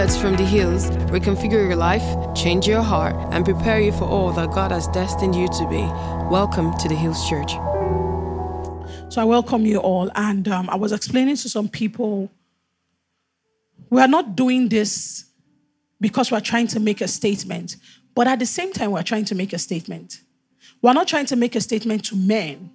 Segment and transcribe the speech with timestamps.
[0.00, 2.04] words from the hills reconfigure your life,
[2.34, 5.80] change your heart, and prepare you for all that God has destined you to be.
[6.30, 7.52] Welcome to the Hills Church.
[9.10, 10.10] So I welcome you all.
[10.14, 12.30] And um, I was explaining to some people
[13.88, 15.30] we are not doing this
[15.98, 17.76] because we're trying to make a statement,
[18.14, 20.20] but at the same time, we're trying to make a statement.
[20.82, 22.70] We're not trying to make a statement to men,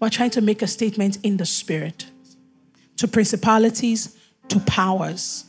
[0.00, 2.06] we're trying to make a statement in the spirit
[2.98, 5.46] to principalities, to powers.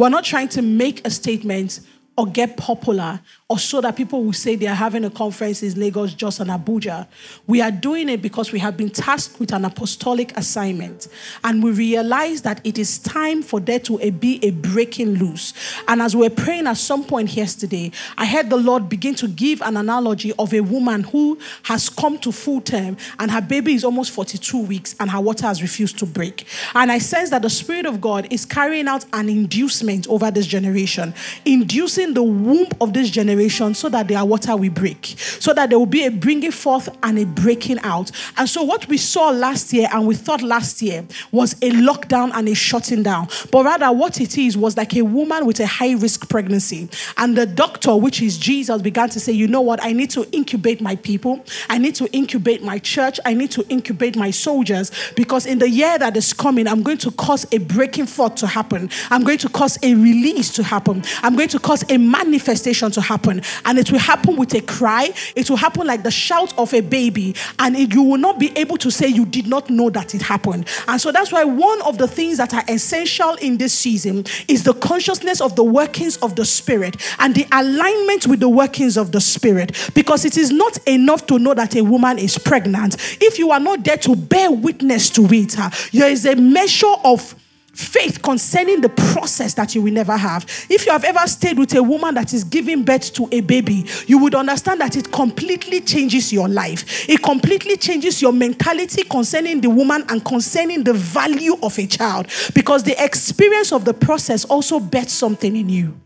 [0.00, 1.80] We're not trying to make a statement
[2.16, 5.78] or get popular or so that people will say they are having a conference in
[5.78, 7.08] Lagos, Jos, and Abuja.
[7.48, 11.08] We are doing it because we have been tasked with an apostolic assignment.
[11.42, 15.52] And we realize that it is time for there to be a breaking loose.
[15.88, 19.26] And as we we're praying at some point yesterday, I heard the Lord begin to
[19.26, 23.74] give an analogy of a woman who has come to full term and her baby
[23.74, 26.46] is almost 42 weeks and her water has refused to break.
[26.72, 30.46] And I sense that the Spirit of God is carrying out an inducement over this
[30.46, 35.52] generation, inducing the womb of this generation generation so that their water will break, so
[35.54, 38.10] that there will be a bringing forth and a breaking out.
[38.36, 42.30] And so, what we saw last year and we thought last year was a lockdown
[42.34, 45.66] and a shutting down, but rather what it is was like a woman with a
[45.66, 46.88] high risk pregnancy.
[47.16, 49.82] And the doctor, which is Jesus, began to say, You know what?
[49.82, 53.66] I need to incubate my people, I need to incubate my church, I need to
[53.68, 57.58] incubate my soldiers because in the year that is coming, I'm going to cause a
[57.58, 61.58] breaking forth to happen, I'm going to cause a release to happen, I'm going to
[61.58, 63.60] cause a manifestation to happen happen.
[63.64, 65.12] And it will happen with a cry.
[65.36, 67.34] It will happen like the shout of a baby.
[67.58, 70.22] And it, you will not be able to say you did not know that it
[70.22, 70.68] happened.
[70.88, 74.64] And so that's why one of the things that are essential in this season is
[74.64, 79.12] the consciousness of the workings of the Spirit and the alignment with the workings of
[79.12, 79.90] the Spirit.
[79.94, 82.96] Because it is not enough to know that a woman is pregnant.
[83.20, 86.94] If you are not there to bear witness to it, uh, there is a measure
[87.04, 87.34] of
[87.72, 90.44] faith concerning the process that you will never have.
[90.68, 93.86] If you have ever stayed with a woman that is giving birth to a baby,
[94.06, 97.08] you would understand that it completely changes your life.
[97.08, 102.26] It completely changes your mentality concerning the woman and concerning the value of a child
[102.54, 106.00] because the experience of the process also bets something in you.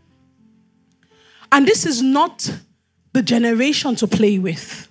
[1.51, 2.49] And this is not
[3.13, 4.89] the generation to play with.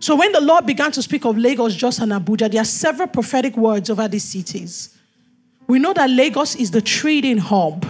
[0.00, 3.06] So when the Lord began to speak of Lagos, Jos, and Abuja, there are several
[3.06, 4.98] prophetic words over these cities.
[5.72, 7.86] We know that Lagos is the trading hub.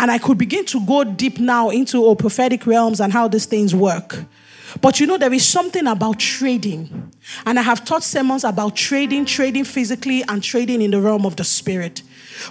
[0.00, 3.46] And I could begin to go deep now into our prophetic realms and how these
[3.46, 4.24] things work.
[4.80, 7.12] But you know, there is something about trading.
[7.46, 11.36] And I have taught sermons about trading, trading physically, and trading in the realm of
[11.36, 12.02] the spirit.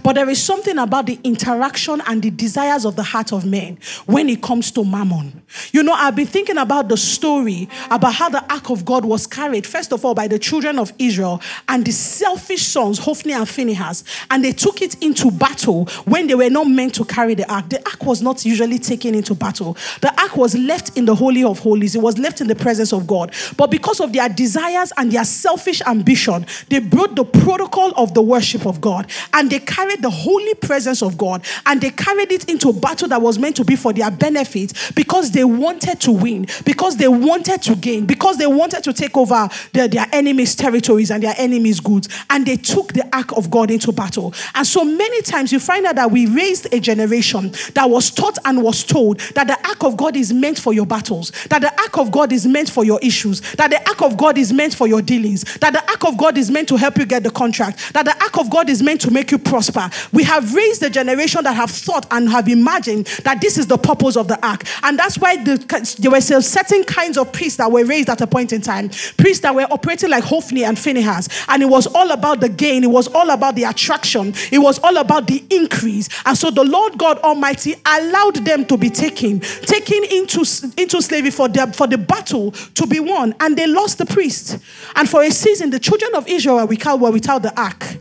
[0.04, 3.80] But there is something about the interaction and the desires of the heart of men
[4.06, 5.42] when it comes to mammon.
[5.72, 9.28] You know, I've been thinking about the story about how the ark of God was
[9.28, 13.48] carried, first of all, by the children of Israel and the selfish sons, Hophni and
[13.48, 17.50] Phinehas, and they took it into battle when they were not meant to carry the
[17.52, 17.70] ark.
[17.70, 21.44] The ark was not usually taken into battle, the ark was left in the Holy
[21.44, 23.34] of Holies, it was left in the presence of God.
[23.56, 28.22] But because of their desires and their selfish ambition, they broke the protocol of the
[28.22, 32.50] worship of God and they carried the holy presence of God and they carried it
[32.50, 36.48] into battle that was meant to be for their benefit because they wanted to win,
[36.66, 41.12] because they wanted to gain, because they wanted to take over their, their enemies' territories
[41.12, 42.10] and their enemies' goods.
[42.32, 44.34] And they took the ark of God into battle.
[44.56, 48.40] And so many times you find out that we raised a generation that was taught
[48.46, 51.72] and was told that the ark of God is meant for your battles, that the
[51.82, 54.74] ark of God is meant for your issues, that the ark of God is meant
[54.74, 57.30] for your dealings, that the ark of God is meant to help you get the
[57.30, 60.10] contract, that the ark of God is meant to make you prosper prosper.
[60.16, 63.78] We have raised a generation that have thought and have imagined that this is the
[63.78, 64.64] purpose of the ark.
[64.84, 65.58] And that's why the,
[66.00, 68.90] there were certain kinds of priests that were raised at a point in time.
[69.18, 71.30] Priests that were operating like Hophni and Phinehas.
[71.48, 72.84] And it was all about the gain.
[72.84, 74.34] It was all about the attraction.
[74.52, 76.10] It was all about the increase.
[76.26, 80.40] And so the Lord God Almighty allowed them to be taken, taken into,
[80.78, 83.36] into slavery for the, for the battle to be won.
[83.40, 84.58] And they lost the priest.
[84.96, 87.98] And for a season, the children of Israel were without the ark.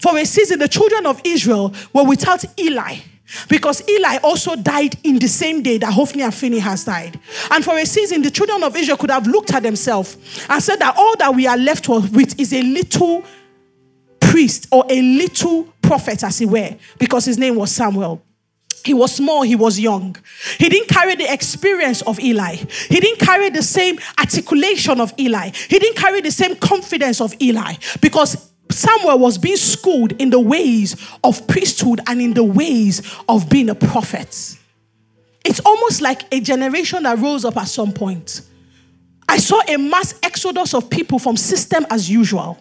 [0.00, 2.96] For a season, the children of Israel were without Eli.
[3.48, 7.20] Because Eli also died in the same day that Hophni and Phinehas died.
[7.50, 10.16] And for a season, the children of Israel could have looked at themselves
[10.48, 13.24] and said that all that we are left with is a little
[14.20, 18.22] priest or a little prophet, as it were, because his name was Samuel.
[18.84, 20.16] He was small, he was young.
[20.58, 22.54] He didn't carry the experience of Eli.
[22.54, 25.50] He didn't carry the same articulation of Eli.
[25.50, 30.40] He didn't carry the same confidence of Eli because Samuel was being schooled in the
[30.40, 34.56] ways of priesthood and in the ways of being a prophet.
[35.44, 38.42] It's almost like a generation that rose up at some point.
[39.28, 42.58] I saw a mass exodus of people from system as usual.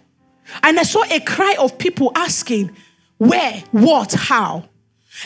[0.64, 2.76] And I saw a cry of people asking,
[3.18, 4.70] where, what, how.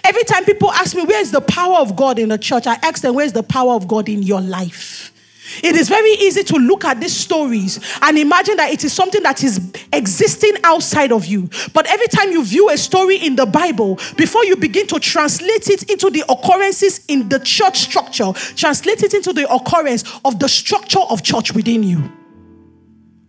[0.04, 2.66] Every time people ask me, where's the power of God in the church?
[2.66, 5.12] I ask them, where's the power of God in your life?
[5.64, 9.22] It is very easy to look at these stories and imagine that it is something
[9.24, 11.50] that is existing outside of you.
[11.74, 15.70] But every time you view a story in the Bible, before you begin to translate
[15.70, 20.48] it into the occurrences in the church structure, translate it into the occurrence of the
[20.48, 22.12] structure of church within you.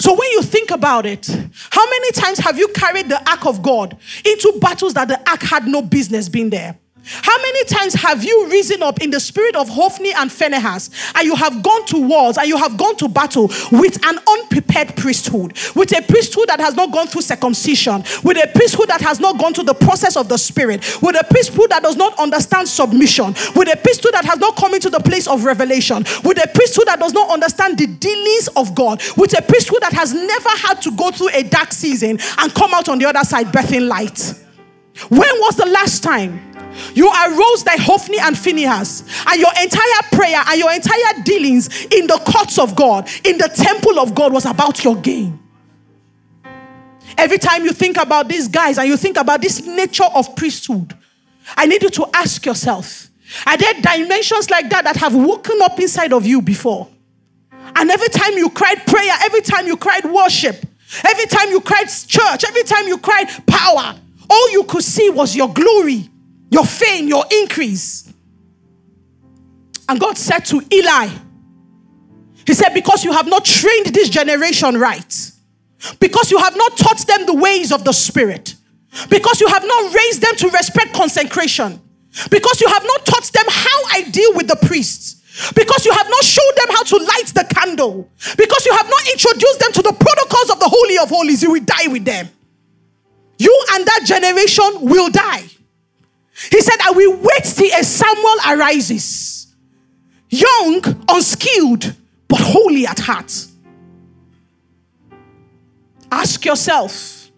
[0.00, 1.28] So when you think about it,
[1.70, 5.42] how many times have you carried the ark of God into battles that the ark
[5.42, 6.76] had no business being there?
[7.04, 11.26] How many times have you risen up in the spirit of Hophni and Phinehas and
[11.26, 15.58] you have gone to wars and you have gone to battle with an unprepared priesthood,
[15.74, 19.38] with a priesthood that has not gone through circumcision, with a priesthood that has not
[19.38, 23.34] gone through the process of the spirit, with a priesthood that does not understand submission,
[23.56, 26.86] with a priesthood that has not come into the place of revelation, with a priesthood
[26.86, 30.80] that does not understand the dealings of God, with a priesthood that has never had
[30.82, 34.34] to go through a dark season and come out on the other side birthing light.
[35.08, 36.52] When was the last time
[36.94, 42.06] you arose like Hophni and Phinehas, and your entire prayer and your entire dealings in
[42.06, 45.38] the courts of God, in the temple of God, was about your gain.
[47.18, 50.94] Every time you think about these guys and you think about this nature of priesthood,
[51.56, 53.08] I need you to ask yourself
[53.46, 56.88] are there dimensions like that that have woken up inside of you before?
[57.74, 60.66] And every time you cried prayer, every time you cried worship,
[61.04, 63.98] every time you cried church, every time you cried power,
[64.32, 66.08] all you could see was your glory
[66.52, 68.12] your fame, your increase.
[69.88, 71.08] And God said to Eli,
[72.46, 75.30] He said, Because you have not trained this generation right,
[75.98, 78.54] because you have not taught them the ways of the Spirit,
[79.08, 81.80] because you have not raised them to respect consecration,
[82.30, 85.20] because you have not taught them how I deal with the priests.
[85.54, 88.06] Because you have not showed them how to light the candle.
[88.36, 91.52] Because you have not introduced them to the protocols of the Holy of Holies, you
[91.52, 92.28] will die with them.
[93.42, 95.42] You and that generation will die.
[96.50, 99.52] He said, I will wait till a Samuel arises,
[100.30, 101.92] young, unskilled,
[102.28, 103.32] but holy at heart.
[106.12, 107.30] Ask yourself,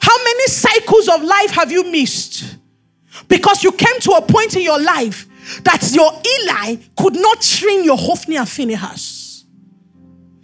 [0.00, 2.56] how many cycles of life have you missed?
[3.28, 5.28] Because you came to a point in your life
[5.62, 9.21] that your Eli could not train your Hophni and Phinehas.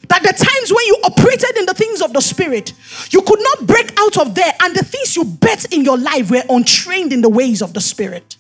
[0.08, 2.72] That the times when you operated in the things of the spirit,
[3.10, 6.30] you could not break out of there, and the things you bet in your life
[6.30, 8.36] were untrained in the ways of the spirit.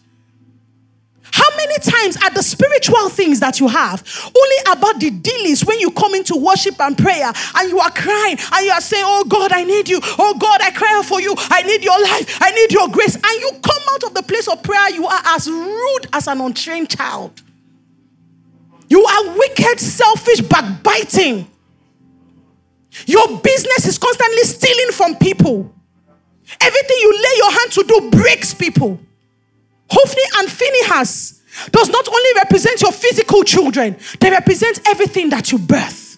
[1.32, 5.78] How many times are the spiritual things that you have only about the dealings when
[5.78, 9.24] you come into worship and prayer and you are crying and you are saying, Oh
[9.24, 10.00] God, I need you.
[10.02, 11.34] Oh God, I cry out for you.
[11.36, 12.38] I need your life.
[12.40, 13.14] I need your grace.
[13.14, 16.40] And you come out of the place of prayer, you are as rude as an
[16.40, 17.42] untrained child.
[18.88, 21.46] You are wicked, selfish, backbiting.
[23.06, 25.74] Your business is constantly stealing from people.
[26.60, 29.00] Everything you lay your hand to do breaks people.
[29.90, 35.58] Hophni and Phinehas does not only represent your physical children, they represent everything that you
[35.58, 36.08] birth.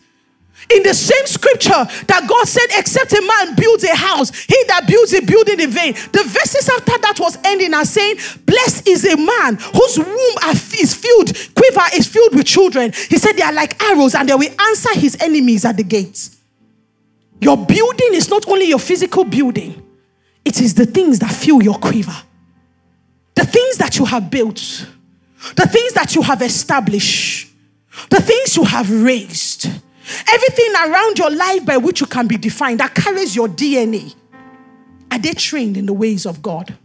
[0.72, 4.86] In the same scripture that God said, except a man builds a house, he that
[4.86, 5.94] builds a building in vain.
[5.94, 8.16] The verses after that was ending and saying,
[8.46, 10.36] Blessed is a man whose womb
[10.78, 12.92] is filled, quiver is filled with children.
[12.92, 16.39] He said, They are like arrows and they will answer his enemies at the gates.
[17.40, 19.82] Your building is not only your physical building,
[20.44, 22.16] it is the things that fill your quiver.
[23.34, 24.86] The things that you have built,
[25.56, 27.50] the things that you have established,
[28.10, 29.66] the things you have raised,
[30.28, 34.14] everything around your life by which you can be defined that carries your DNA.
[35.10, 36.76] Are they trained in the ways of God?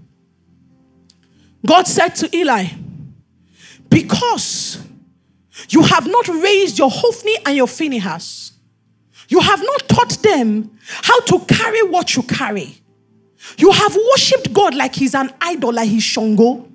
[1.65, 2.65] God said to Eli,
[3.89, 4.85] Because
[5.69, 8.53] you have not raised your Hophni and your Phinehas,
[9.29, 12.77] you have not taught them how to carry what you carry.
[13.57, 16.67] You have worshipped God like He's an idol, like He's Shango.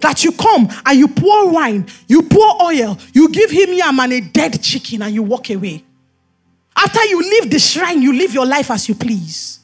[0.00, 4.12] That you come and you pour wine, you pour oil, you give Him yam and
[4.12, 5.84] a dead chicken, and you walk away.
[6.76, 9.60] After you leave the shrine, you live your life as you please.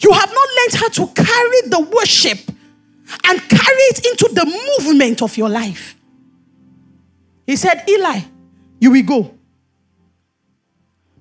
[0.00, 2.38] You have not learned how to carry the worship
[3.24, 4.44] and carry it into the
[4.78, 5.96] movement of your life.
[7.46, 8.20] He said, Eli,
[8.80, 9.37] you will go.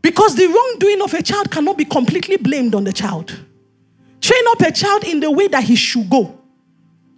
[0.01, 3.37] Because the wrongdoing of a child cannot be completely blamed on the child.
[4.21, 6.39] Train up a child in the way that he should go.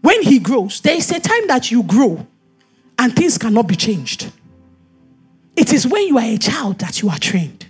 [0.02, 2.26] When he grows, there is a time that you grow
[2.98, 4.32] and things cannot be changed.
[5.56, 7.66] It is when you are a child that you are trained.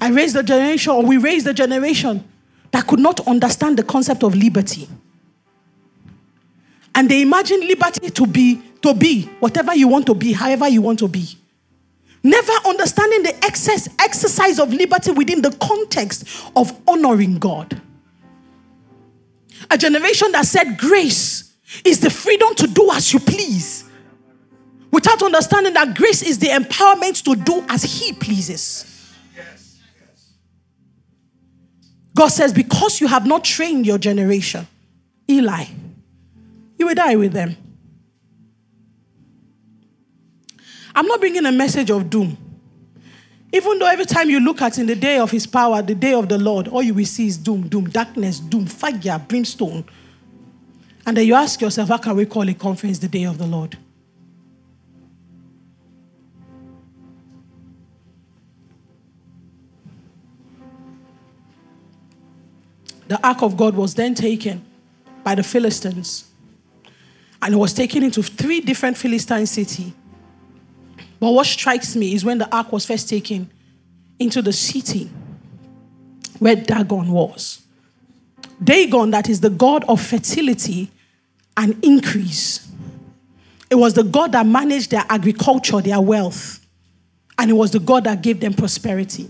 [0.00, 2.24] I raised a generation, or we raised a generation
[2.70, 4.88] that could not understand the concept of liberty.
[6.98, 10.82] And they imagine liberty to be to be whatever you want to be, however you
[10.82, 11.38] want to be.
[12.24, 16.26] Never understanding the excess exercise of liberty within the context
[16.56, 17.80] of honoring God.
[19.70, 23.84] A generation that said grace is the freedom to do as you please,
[24.90, 29.14] without understanding that grace is the empowerment to do as He pleases.
[32.12, 34.66] God says, Because you have not trained your generation,
[35.30, 35.66] Eli,
[36.78, 37.56] you will die with them.
[40.94, 42.36] I'm not bringing a message of doom.
[43.52, 46.12] Even though every time you look at in the day of his power, the day
[46.12, 49.84] of the Lord, all you will see is doom, doom, darkness, doom, fire, brimstone.
[51.06, 53.46] And then you ask yourself, how can we call a conference the day of the
[53.46, 53.78] Lord?
[63.08, 64.62] The ark of God was then taken
[65.24, 66.27] by the Philistines
[67.42, 69.92] and it was taken into three different Philistine cities
[71.20, 73.50] but what strikes me is when the ark was first taken
[74.18, 75.10] into the city
[76.38, 77.62] where Dagon was.
[78.62, 80.90] Dagon, that is the god of fertility
[81.56, 82.68] and increase.
[83.70, 86.64] It was the god that managed their agriculture, their wealth,
[87.36, 89.26] and it was the god that gave them prosperity.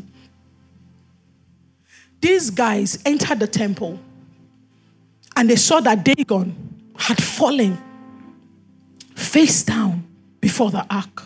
[2.21, 3.99] These guys entered the temple
[5.37, 6.55] and they saw that Dagon
[6.97, 7.79] had fallen
[9.19, 10.07] face down
[10.41, 11.25] before the ark.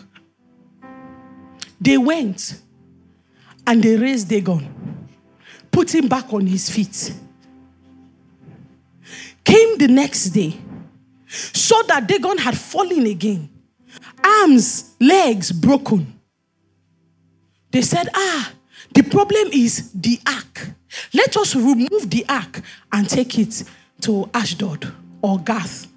[1.79, 2.59] They went
[3.67, 5.07] and they raised Dagon,
[5.71, 7.13] put him back on his feet.
[9.43, 10.57] Came the next day,
[11.27, 13.49] saw that Dagon had fallen again,
[14.23, 16.19] arms, legs broken.
[17.71, 18.53] They said, Ah,
[18.93, 20.71] the problem is the ark.
[21.13, 23.63] Let us remove the ark and take it
[24.01, 25.92] to Ashdod or Gath.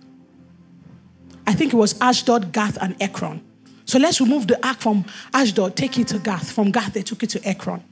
[1.46, 3.42] I think it was Ashdod, Gath, and Ekron.
[3.84, 6.50] So let's remove the ark from Ashdod, take it to Gath.
[6.50, 7.82] From Gath, they took it to Ekron.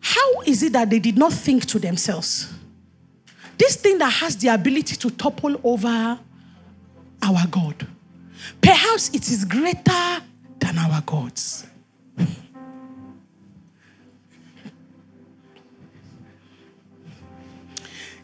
[0.00, 2.52] How is it that they did not think to themselves?
[3.58, 6.18] This thing that has the ability to topple over
[7.22, 7.86] our God.
[8.60, 10.22] Perhaps it is greater
[10.58, 11.66] than our gods.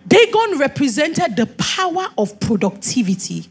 [0.06, 3.48] Dagon represented the power of productivity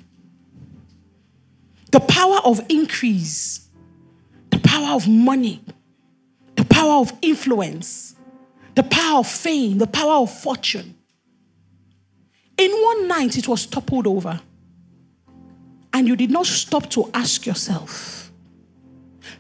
[1.92, 3.68] the power of increase,
[4.52, 5.62] the power of money,
[6.56, 8.16] the power of influence,
[8.76, 10.96] the power of fame, the power of fortune.
[12.58, 14.40] In one night, it was toppled over.
[15.94, 18.32] And you did not stop to ask yourself,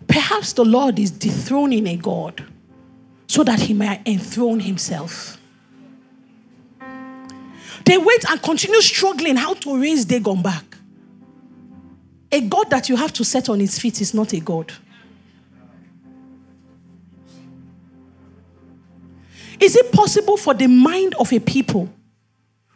[0.07, 2.45] perhaps the Lord is dethroning a God
[3.27, 5.38] so that he might enthrone himself.
[7.89, 10.77] They wait and continue struggling how to raise Dagon back.
[12.31, 14.72] A God that you have to set on his feet is not a God.
[19.60, 21.89] Is it possible for the mind of a people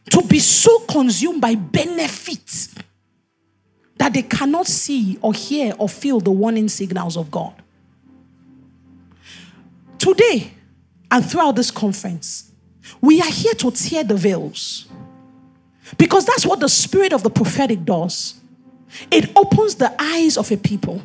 [0.09, 2.73] to be so consumed by benefits
[3.97, 7.53] that they cannot see or hear or feel the warning signals of God?
[9.99, 10.53] Today
[11.11, 12.51] and throughout this conference,
[12.99, 14.87] we are here to tear the veils
[15.97, 18.39] because that's what the spirit of the prophetic does.
[19.11, 21.01] It opens the eyes of a people.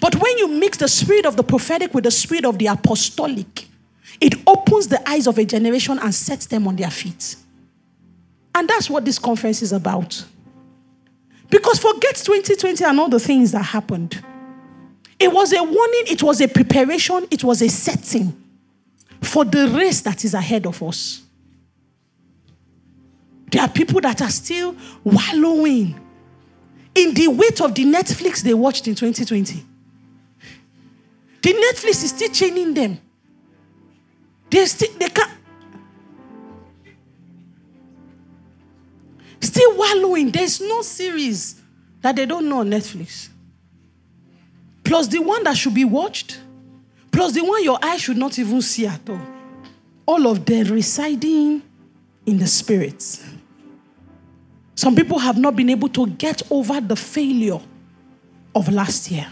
[0.00, 3.66] But when you mix the spirit of the prophetic with the spirit of the apostolic,
[4.20, 7.36] it opens the eyes of a generation and sets them on their feet.
[8.54, 10.24] And that's what this conference is about.
[11.48, 14.22] Because forget 2020 and all the things that happened.
[15.18, 18.36] It was a warning, it was a preparation, it was a setting
[19.20, 21.22] for the race that is ahead of us.
[23.50, 25.98] There are people that are still wallowing
[26.94, 29.64] in the weight of the Netflix they watched in 2020.
[31.42, 33.00] The Netflix is still chaining them.
[34.50, 35.30] They still they can't
[39.40, 40.30] still wallowing.
[40.30, 41.60] There's no series
[42.02, 43.28] that they don't know on Netflix.
[44.84, 46.40] Plus the one that should be watched,
[47.10, 49.20] plus the one your eye should not even see at all.
[50.06, 51.62] All of them residing
[52.26, 53.24] in the spirits.
[54.80, 57.60] Some people have not been able to get over the failure
[58.54, 59.26] of last year.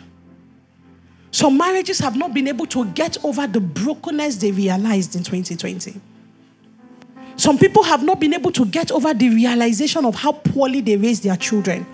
[1.30, 5.98] Some marriages have not been able to get over the brokenness they realized in 2020.
[7.36, 10.98] Some people have not been able to get over the realization of how poorly they
[10.98, 11.86] raised their children.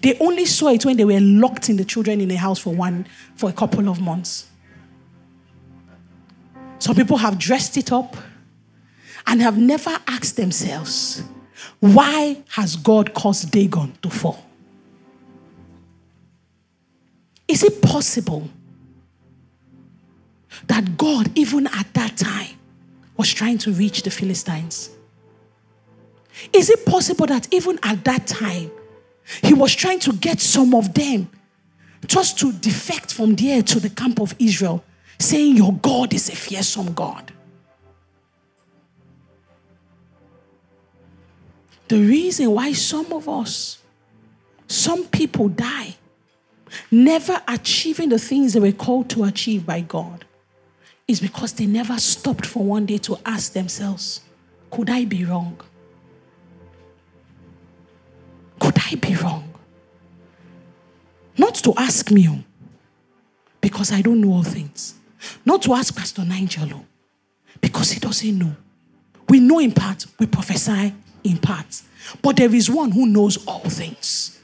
[0.00, 2.74] They only saw it when they were locked in the children in a house for
[2.74, 4.50] one for a couple of months.
[6.80, 8.16] Some people have dressed it up
[9.28, 11.22] and have never asked themselves,
[11.80, 14.44] why has God caused Dagon to fall?
[17.48, 18.48] Is it possible
[20.66, 22.56] that God, even at that time,
[23.16, 24.90] was trying to reach the Philistines?
[26.52, 28.70] Is it possible that even at that time,
[29.42, 31.28] he was trying to get some of them
[32.06, 34.82] just to defect from there to the camp of Israel,
[35.18, 37.32] saying, Your God is a fearsome God?
[41.92, 43.76] The reason why some of us,
[44.66, 45.96] some people die,
[46.90, 50.24] never achieving the things they were called to achieve by God,
[51.06, 54.22] is because they never stopped for one day to ask themselves,
[54.70, 55.60] Could I be wrong?
[58.58, 59.52] Could I be wrong?
[61.36, 62.42] Not to ask me, oh,
[63.60, 64.94] because I don't know all things.
[65.44, 66.86] Not to ask Pastor Nigel, oh,
[67.60, 68.56] because he doesn't know.
[69.28, 70.94] We know in part, we prophesy
[71.24, 71.82] in part.
[72.20, 74.40] But there is one who knows all things.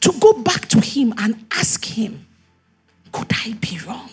[0.00, 2.26] To go back to him and ask him,
[3.10, 4.10] could I be wrong?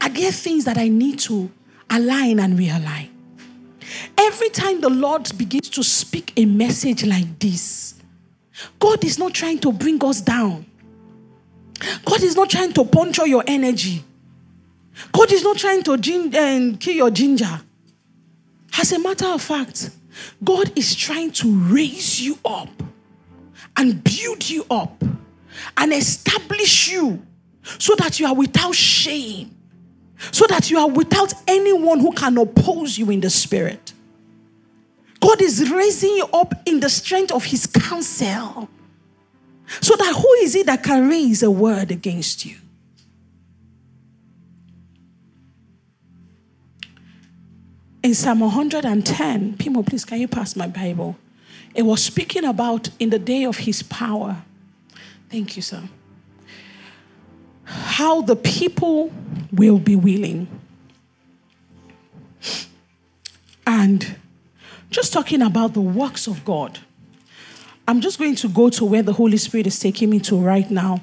[0.00, 1.50] Are there things that I need to
[1.90, 3.10] align and realign?
[4.18, 7.94] Every time the Lord begins to speak a message like this,
[8.78, 10.66] God is not trying to bring us down.
[12.04, 14.02] God is not trying to puncture your energy.
[15.12, 17.60] God is not trying to gin- uh, kill your ginger.
[18.78, 19.90] As a matter of fact,
[20.42, 22.68] God is trying to raise you up
[23.76, 25.02] and build you up
[25.76, 27.24] and establish you
[27.78, 29.56] so that you are without shame,
[30.30, 33.92] so that you are without anyone who can oppose you in the spirit.
[35.20, 38.68] God is raising you up in the strength of his counsel.
[39.80, 42.56] So that who is it that can raise a word against you?
[48.06, 51.16] In Psalm 110, Pimo, please, can you pass my Bible?
[51.74, 54.44] It was speaking about in the day of his power.
[55.28, 55.82] Thank you, sir.
[57.64, 59.10] How the people
[59.50, 60.46] will be willing.
[63.66, 64.16] And
[64.88, 66.78] just talking about the works of God.
[67.88, 70.70] I'm just going to go to where the Holy Spirit is taking me to right
[70.70, 71.00] now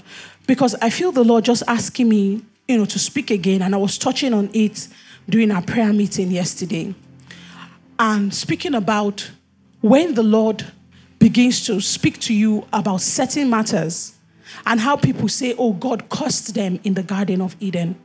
[0.47, 3.61] because I feel the Lord just asking me, you know, to speak again.
[3.61, 4.87] And I was touching on it
[5.29, 6.93] during our prayer meeting yesterday
[7.99, 9.31] and speaking about
[9.81, 10.65] when the Lord
[11.19, 14.17] begins to speak to you about certain matters
[14.65, 17.95] and how people say, oh, God cursed them in the Garden of Eden.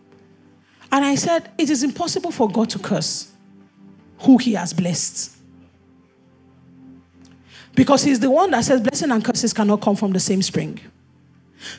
[0.91, 3.33] And I said, it is impossible for God to curse
[4.21, 5.37] who he has blessed.
[7.75, 10.81] Because he's the one that says blessing and curses cannot come from the same spring.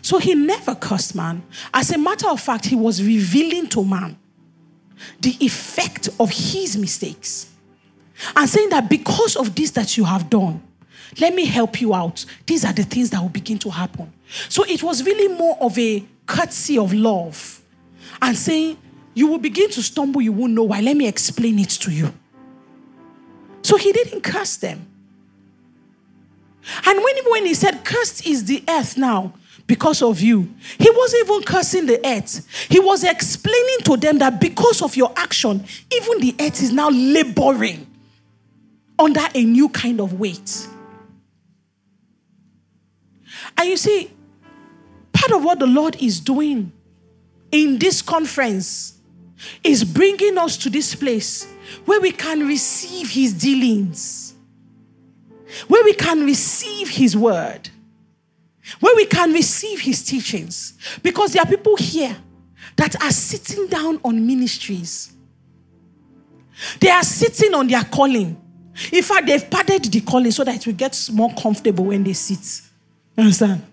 [0.01, 1.43] So he never cursed man.
[1.73, 4.17] As a matter of fact, he was revealing to man
[5.19, 7.49] the effect of his mistakes
[8.35, 10.61] and saying that because of this that you have done,
[11.19, 12.25] let me help you out.
[12.45, 14.11] These are the things that will begin to happen.
[14.47, 17.61] So it was really more of a courtesy of love
[18.21, 18.77] and saying,
[19.13, 20.81] You will begin to stumble, you won't know why.
[20.81, 22.13] Let me explain it to you.
[23.61, 24.85] So he didn't curse them.
[26.85, 29.33] And when, when he said, Cursed is the earth now,
[29.69, 30.51] because of you.
[30.79, 32.43] He wasn't even cursing the earth.
[32.69, 36.89] He was explaining to them that because of your action, even the earth is now
[36.89, 37.85] laboring
[38.97, 40.67] under a new kind of weight.
[43.55, 44.09] And you see,
[45.13, 46.71] part of what the Lord is doing
[47.51, 48.97] in this conference
[49.63, 51.47] is bringing us to this place
[51.85, 54.33] where we can receive His dealings,
[55.67, 57.69] where we can receive His word
[58.79, 60.73] where we can receive his teachings.
[61.01, 62.15] Because there are people here
[62.75, 65.13] that are sitting down on ministries,
[66.79, 68.39] they are sitting on their calling.
[68.91, 72.13] In fact, they've padded the calling so that it will get more comfortable when they
[72.13, 72.61] sit.
[73.17, 73.65] Understand?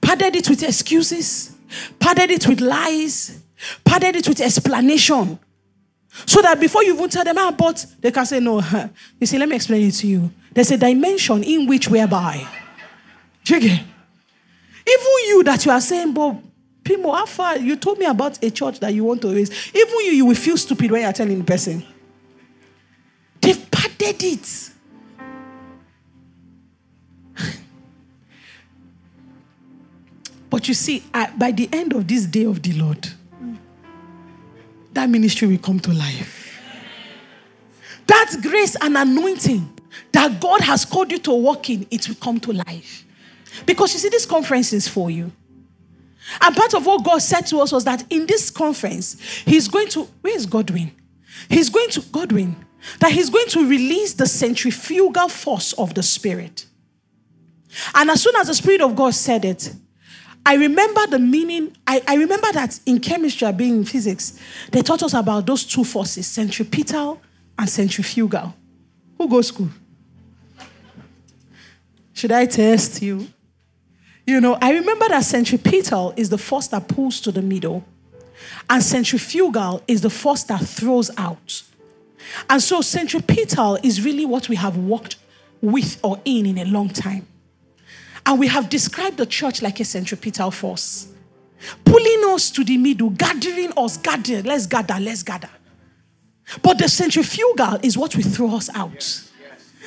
[0.00, 1.54] Padded it with excuses,
[1.98, 3.40] padded it with lies,
[3.84, 5.38] padded it with explanation.
[6.24, 8.62] So that before you even tell them how, ah, they can say, no.
[9.20, 10.30] You see, let me explain it to you.
[10.52, 12.46] There's a dimension in which whereby.
[13.46, 13.84] You get?
[14.88, 16.36] Even you that you are saying, but
[16.84, 17.58] Pimo, how far?
[17.58, 19.50] You told me about a church that you want to raise.
[19.74, 21.84] Even you, you will feel stupid when you're telling the person.
[23.40, 24.70] They've padded it.
[30.48, 31.02] but you see,
[31.36, 33.08] by the end of this day of the Lord,
[34.92, 36.44] that ministry will come to life.
[38.06, 39.72] That grace and anointing
[40.12, 43.05] that God has called you to walk in, it will come to life.
[43.64, 45.32] Because you see, this conference is for you.
[46.40, 49.88] And part of what God said to us was that in this conference, He's going
[49.90, 50.90] to, where is Godwin?
[51.48, 52.56] He's going to, Godwin,
[53.00, 56.66] that He's going to release the centrifugal force of the Spirit.
[57.94, 59.72] And as soon as the Spirit of God said it,
[60.44, 61.76] I remember the meaning.
[61.86, 64.38] I, I remember that in chemistry, being in physics,
[64.70, 67.20] they taught us about those two forces centripetal
[67.58, 68.54] and centrifugal.
[69.18, 69.70] Who goes school?
[72.12, 73.26] Should I test you?
[74.26, 77.84] You know, I remember that centripetal is the force that pulls to the middle,
[78.68, 81.62] and centrifugal is the force that throws out.
[82.50, 85.16] And so, centripetal is really what we have worked
[85.60, 87.26] with or in in a long time.
[88.24, 91.06] And we have described the church like a centripetal force,
[91.84, 95.50] pulling us to the middle, gathering us, gathering, let's gather, let's gather.
[96.62, 99.22] But the centrifugal is what we throw us out,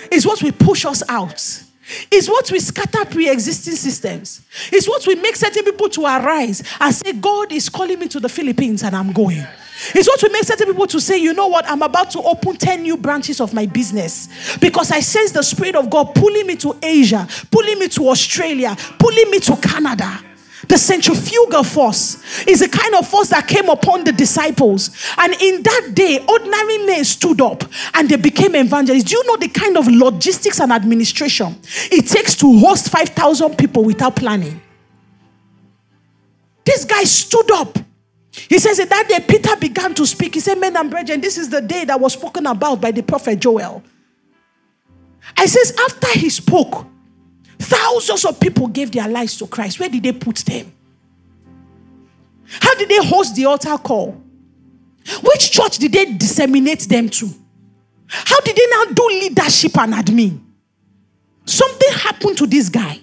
[0.09, 1.63] is what we push us out.
[2.11, 4.41] Is what we scatter pre existing systems.
[4.71, 8.19] Is what we make certain people to arise and say, God is calling me to
[8.19, 9.45] the Philippines and I'm going.
[9.95, 12.57] It's what we make certain people to say, you know what, I'm about to open
[12.57, 16.57] 10 new branches of my business because I sense the Spirit of God pulling me
[16.57, 20.28] to Asia, pulling me to Australia, pulling me to Canada.
[20.69, 24.91] The centrifugal force is a kind of force that came upon the disciples.
[25.17, 27.63] And in that day, ordinary men stood up
[27.95, 29.05] and they became evangelists.
[29.05, 31.57] Do you know the kind of logistics and administration
[31.91, 34.61] it takes to host 5,000 people without planning?
[36.63, 37.77] This guy stood up
[38.31, 40.35] he says that, that day Peter began to speak.
[40.35, 43.01] He said, Men and brethren, this is the day that was spoken about by the
[43.01, 43.83] prophet Joel.
[45.35, 46.85] I says, after he spoke,
[47.59, 49.79] thousands of people gave their lives to Christ.
[49.79, 50.71] Where did they put them?
[52.61, 54.21] How did they host the altar call?
[55.23, 57.29] Which church did they disseminate them to?
[58.07, 60.39] How did they now do leadership and admin?
[61.45, 62.99] Something happened to this guy.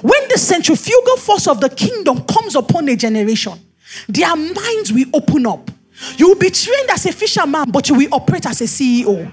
[0.00, 3.54] When the centrifugal force of the kingdom comes upon a generation,
[4.08, 5.70] their minds will open up.
[6.16, 9.30] You will be trained as a fisherman, but you will operate as a CEO.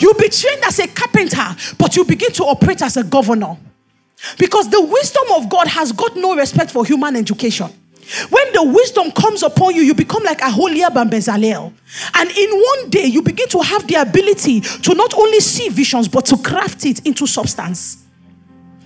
[0.00, 3.56] You'll be trained as a carpenter, but you begin to operate as a governor.
[4.38, 7.70] Because the wisdom of God has got no respect for human education.
[8.30, 11.72] When the wisdom comes upon you, you become like Aholiab and Bezalel.
[12.14, 16.08] And in one day, you begin to have the ability to not only see visions,
[16.08, 18.04] but to craft it into substance.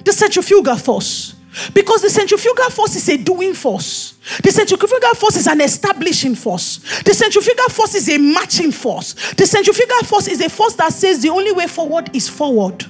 [0.05, 1.37] The centrifugal force.
[1.75, 4.15] Because the centrifugal force is a doing force.
[4.43, 6.79] The centrifugal force is an establishing force.
[7.03, 9.13] The centrifugal force is a matching force.
[9.35, 12.87] The centrifugal force is a force that says the only way forward is forward.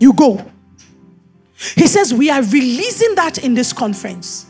[0.00, 0.44] You go.
[1.76, 4.46] He says, We are releasing that in this conference.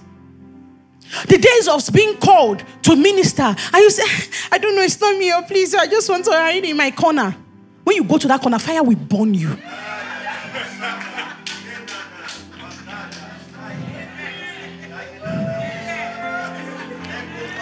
[1.29, 4.03] The days of being called to minister, and you say,
[4.53, 6.77] I don't know, it's not me, oh please, oh, I just want to hide in
[6.77, 7.37] my corner.
[7.85, 9.57] When you go to that corner, fire will burn you.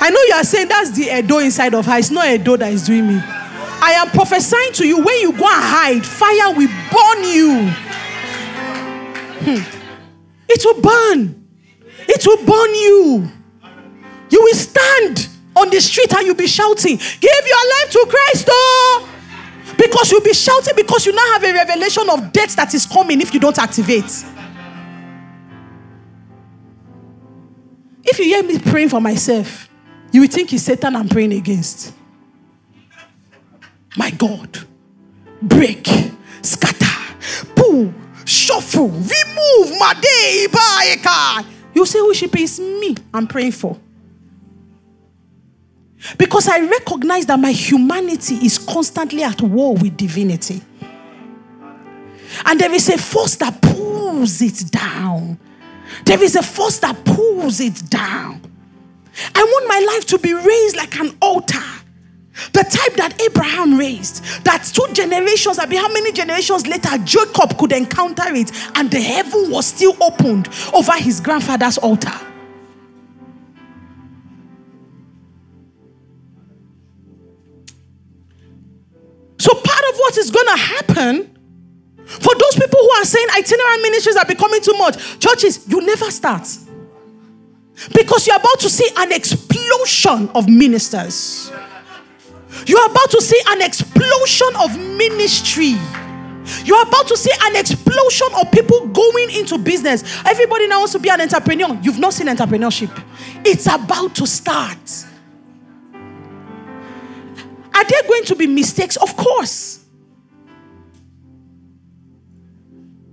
[0.04, 1.96] I know you are saying that's the Edo inside of her.
[1.96, 3.20] It's not Edo that is doing me.
[3.22, 7.70] I am prophesying to you when you go and hide, fire will burn you.
[9.46, 9.62] Hmm.
[10.48, 11.46] It will burn.
[12.08, 13.30] It will burn you.
[14.28, 18.48] You will stand on the street and you'll be shouting, Give your life to Christ,
[18.50, 19.08] oh!
[19.78, 23.20] Because you'll be shouting because you now have a revelation of death that is coming
[23.20, 24.24] if you don't activate.
[28.02, 29.68] If you hear me praying for myself,
[30.12, 31.94] you think it's Satan I'm praying against.
[33.96, 34.58] My God.
[35.40, 35.86] Break,
[36.40, 37.16] scatter,
[37.56, 37.92] pull,
[38.24, 41.46] shuffle, remove, made, ibaeka.
[41.74, 43.76] You say, worship is me I'm praying for.
[46.18, 50.60] Because I recognize that my humanity is constantly at war with divinity.
[52.44, 55.38] And there is a force that pulls it down.
[56.04, 58.40] There is a force that pulls it down.
[59.34, 61.62] I want my life to be raised like an altar.
[62.52, 67.58] The type that Abraham raised, that two generations, I mean, how many generations later Jacob
[67.58, 72.12] could encounter it and the heaven was still opened over his grandfather's altar.
[79.38, 81.36] So, part of what is going to happen
[82.06, 86.10] for those people who are saying itinerant ministries are becoming too much, churches, you never
[86.10, 86.46] start.
[87.94, 91.50] Because you're about to see an explosion of ministers.
[92.66, 95.76] You're about to see an explosion of ministry.
[96.64, 100.02] You're about to see an explosion of people going into business.
[100.24, 101.78] Everybody now wants to be an entrepreneur.
[101.82, 102.90] You've not seen entrepreneurship.
[103.44, 105.06] It's about to start.
[107.74, 108.96] Are there going to be mistakes?
[108.96, 109.84] Of course.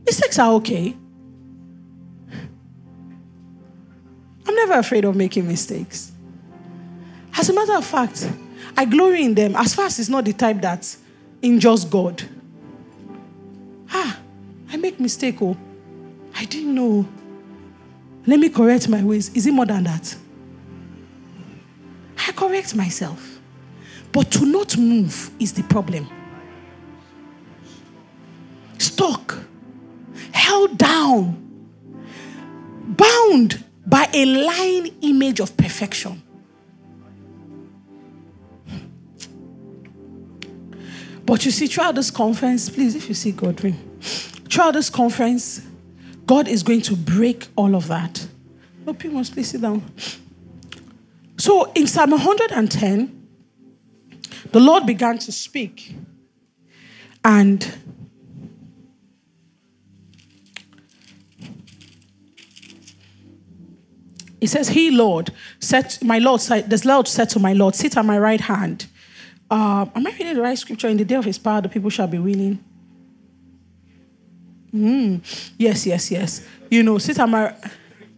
[0.06, 0.96] Mistakes are okay.
[4.60, 6.12] Never afraid of making mistakes.
[7.38, 8.30] As a matter of fact,
[8.76, 10.96] I glory in them as far as it's not the type that
[11.42, 12.24] injures God.
[13.92, 14.20] Ah,
[14.72, 15.56] I make mistake, oh.
[16.36, 17.08] I didn't know.
[18.26, 19.34] Let me correct my ways.
[19.34, 20.16] Is it more than that?
[22.28, 23.40] I correct myself.
[24.12, 26.10] But to not move is the problem.
[28.78, 29.38] Stuck,
[30.32, 31.38] held down,
[32.86, 36.22] bound by a lying image of perfection.
[41.26, 45.62] But you see, throughout this conference, please, if you see Godwin, throughout this conference,
[46.26, 48.28] God is going to break all of that.
[48.98, 49.84] People must please sit down.
[51.38, 53.28] So in Psalm 110,
[54.52, 55.96] the Lord began to speak.
[57.24, 57.89] And
[64.40, 67.98] He says, He, Lord, said, my Lord, said, the Lord said to my Lord, sit
[67.98, 68.88] at my right hand
[69.50, 70.88] uh, am I reading the right scripture?
[70.88, 72.64] In the day of his power, the people shall be willing.
[74.74, 75.54] Mm.
[75.58, 76.46] Yes, yes, yes.
[76.70, 77.56] You know, sit at my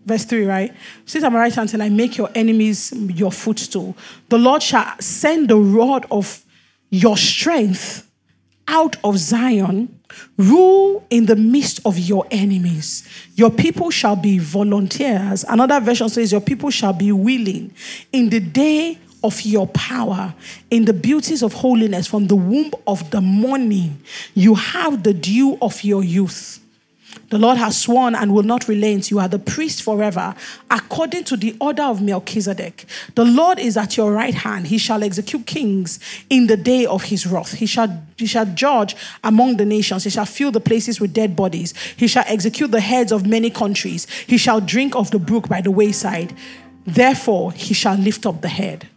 [0.06, 0.74] verse 3, right?
[1.06, 3.96] Sit at my right hand until I make your enemies your footstool.
[4.28, 6.44] The Lord shall send the rod of
[6.90, 8.11] your strength
[8.72, 10.00] out of Zion,
[10.38, 13.08] rule in the midst of your enemies.
[13.36, 15.44] Your people shall be volunteers.
[15.48, 17.74] Another version says, Your people shall be willing
[18.12, 20.34] in the day of your power
[20.72, 24.02] in the beauties of holiness from the womb of the morning.
[24.34, 26.61] You have the dew of your youth.
[27.32, 29.10] The Lord has sworn and will not relent.
[29.10, 30.36] You are the priest forever,
[30.70, 32.86] according to the order of Melchizedek.
[33.16, 34.68] The Lord is at your right hand.
[34.68, 35.98] He shall execute kings
[36.30, 37.54] in the day of his wrath.
[37.54, 40.04] He shall, he shall judge among the nations.
[40.04, 41.74] He shall fill the places with dead bodies.
[41.96, 44.08] He shall execute the heads of many countries.
[44.28, 46.36] He shall drink of the brook by the wayside.
[46.86, 48.90] Therefore, he shall lift up the head.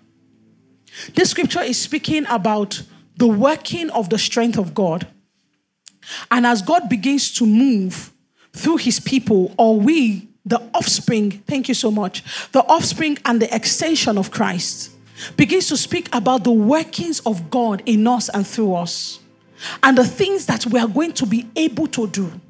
[1.14, 2.82] This scripture is speaking about
[3.16, 5.06] the working of the strength of God.
[6.32, 8.10] And as God begins to move
[8.54, 13.54] through his people, or we, the offspring, thank you so much, the offspring and the
[13.54, 14.92] extension of Christ,
[15.36, 19.20] begins to speak about the workings of God in us and through us,
[19.82, 22.40] and the things that we are going to be able to do.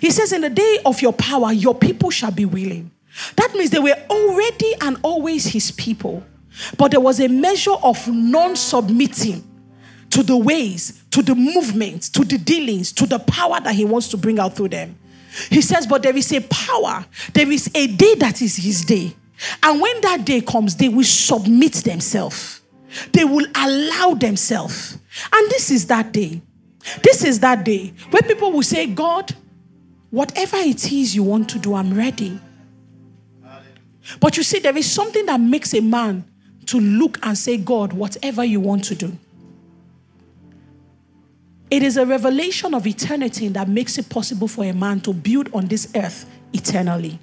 [0.00, 2.90] He says, In the day of your power, your people shall be willing.
[3.36, 6.24] That means they were already and always his people.
[6.76, 9.44] But there was a measure of non submitting
[10.10, 14.08] to the ways, to the movements, to the dealings, to the power that he wants
[14.08, 14.98] to bring out through them.
[15.50, 19.14] He says, But there is a power, there is a day that is his day.
[19.62, 22.60] And when that day comes, they will submit themselves,
[23.12, 24.98] they will allow themselves.
[25.32, 26.42] And this is that day.
[27.02, 29.34] This is that day where people will say, God,
[30.10, 32.40] whatever it is you want to do, I'm ready.
[34.20, 36.24] But you see, there is something that makes a man
[36.66, 39.18] to look and say, God, whatever you want to do.
[41.70, 45.52] It is a revelation of eternity that makes it possible for a man to build
[45.52, 47.18] on this earth eternally,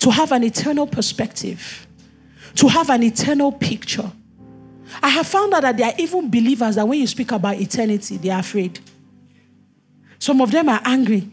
[0.00, 1.86] to have an eternal perspective,
[2.56, 4.10] to have an eternal picture.
[5.02, 8.16] I have found out that there are even believers that when you speak about eternity,
[8.16, 8.80] they are afraid.
[10.18, 11.30] Some of them are angry,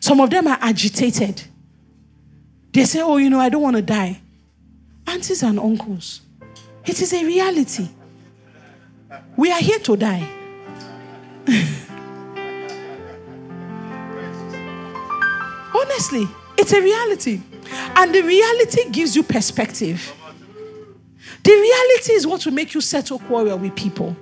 [0.00, 1.42] some of them are agitated.
[2.72, 4.20] They say, Oh, you know, I don't want to die.
[5.06, 6.20] Aunties and uncles,
[6.86, 7.88] it is a reality.
[9.36, 10.43] We are here to die.
[15.74, 16.26] Honestly,
[16.56, 17.40] it's a reality.
[17.96, 20.12] And the reality gives you perspective.
[21.42, 24.16] The reality is what will make you settle quarrel with people.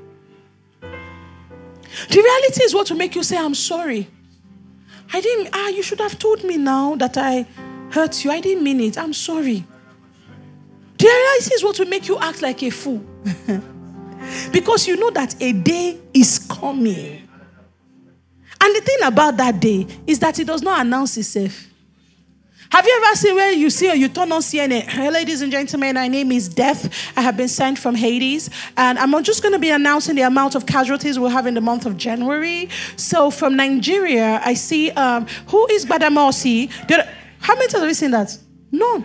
[0.81, 4.09] The reality is what will make you say, I'm sorry.
[5.13, 7.47] I didn't, ah, you should have told me now that I
[7.91, 8.31] hurt you.
[8.31, 8.97] I didn't mean it.
[8.99, 9.65] I'm sorry.
[10.99, 13.05] The reality is what will make you act like a fool.
[14.53, 17.29] because you know that a day is coming.
[18.61, 21.66] And the thing about that day is that it does not announce itself.
[22.70, 25.12] Have you ever seen where you see or you turn on CNN?
[25.12, 27.12] Ladies and gentlemen, my name is Death.
[27.18, 28.48] I have been sent from Hades,
[28.79, 31.61] and I'm just going to be announcing the amount of casualties we'll have in the
[31.61, 32.70] month of January.
[32.96, 36.70] So, from Nigeria, I see um, who is Badamasi?
[37.40, 38.38] How many times have you seen that?
[38.70, 39.05] None.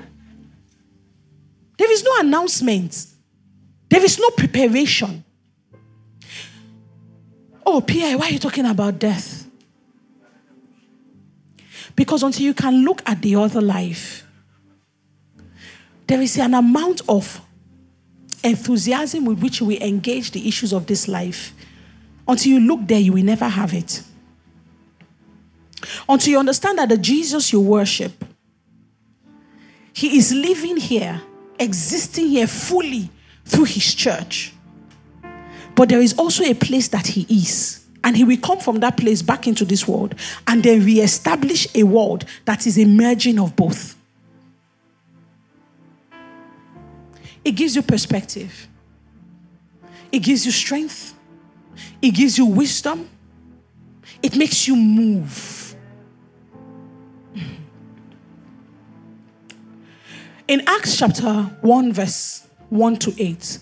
[1.77, 3.07] There is no announcement,
[3.89, 5.25] there is no preparation.
[7.69, 9.45] Oh, Pierre, why are you talking about death?
[11.97, 14.25] Because until you can look at the other life,
[16.07, 17.41] there is an amount of
[18.41, 21.53] enthusiasm with which we engage the issues of this life.
[22.25, 24.01] Until you look there, you will never have it.
[26.07, 28.23] Until you understand that the Jesus you worship,
[29.91, 31.21] he is living here
[31.59, 33.09] existing here fully
[33.43, 34.53] through his church.
[35.77, 38.95] But there is also a place that he is, And he will come from that
[38.95, 40.15] place back into this world
[40.47, 43.97] and then re-establish a world that is a merging of both.
[47.43, 48.69] It gives you perspective.
[50.09, 51.15] It gives you strength.
[52.01, 53.09] It gives you wisdom.
[54.23, 55.75] It makes you move.
[60.47, 63.59] In Acts chapter 1, verse 1 to 8,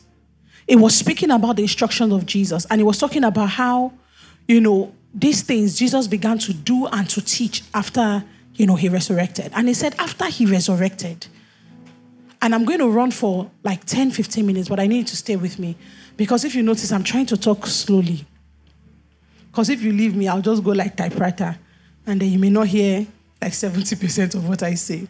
[0.68, 3.94] it was speaking about the instructions of Jesus, and it was talking about how,
[4.48, 8.24] you know, these things Jesus began to do and to teach after,
[8.56, 9.52] you know, he resurrected.
[9.56, 11.28] And he said, after he resurrected,
[12.42, 15.16] and I'm going to run for like 10, 15 minutes, but I need you to
[15.16, 15.76] stay with me.
[16.18, 18.26] Because if you notice, I'm trying to talk slowly.
[19.52, 21.58] Because if you leave me, I'll just go like typewriter.
[22.06, 23.08] And then you may not hear
[23.42, 25.08] like 70% of what I say.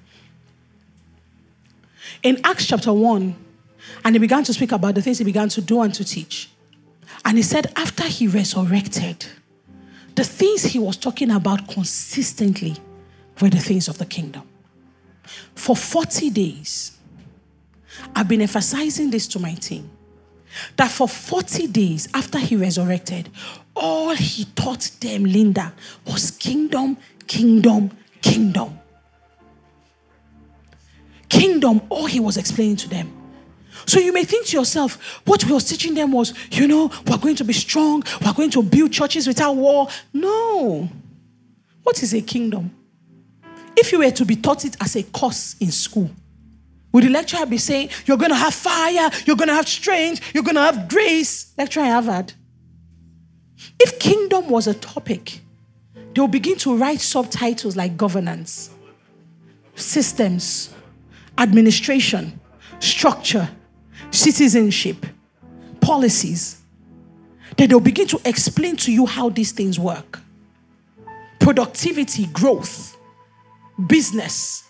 [2.24, 3.36] In Acts chapter 1,
[4.04, 6.50] and he began to speak about the things he began to do and to teach.
[7.24, 9.26] And he said, after he resurrected,
[10.16, 12.78] the things he was talking about consistently
[13.42, 14.44] were the things of the kingdom.
[15.56, 16.98] For 40 days,
[18.16, 19.90] I've been emphasizing this to my team
[20.78, 23.30] that for 40 days after he resurrected,
[23.76, 25.74] all he taught them, Linda,
[26.06, 28.80] was kingdom, kingdom, kingdom.
[31.28, 33.12] Kingdom, all he was explaining to them.
[33.86, 37.18] So you may think to yourself, what he was teaching them was, you know, we're
[37.18, 39.88] going to be strong, we're going to build churches without war.
[40.14, 40.90] No.
[41.84, 42.74] What is a kingdom?
[43.78, 46.10] If you were to be taught it as a course in school,
[46.92, 50.34] would the lecturer be saying, You're going to have fire, you're going to have strength,
[50.34, 51.54] you're going to have grace?
[51.58, 52.34] Lecturer have.
[53.80, 55.42] If kingdom was a topic,
[56.14, 58.70] they'll begin to write subtitles like governance,
[59.76, 60.74] systems,
[61.38, 62.40] administration,
[62.80, 63.50] structure,
[64.12, 65.06] citizenship,
[65.82, 66.62] policies.
[67.58, 70.20] Then they'll begin to explain to you how these things work
[71.40, 72.98] productivity, growth,
[73.88, 74.64] business,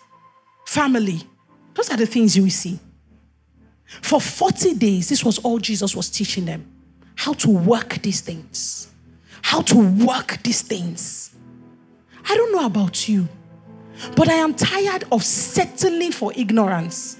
[0.66, 1.22] family
[1.76, 2.78] those are the things you will see.
[3.84, 6.66] For 40 days, this was all Jesus was teaching them
[7.14, 8.92] how to work these things.
[9.42, 11.34] How to work these things.
[12.28, 13.28] I don't know about you,
[14.16, 17.15] but I am tired of settling for ignorance.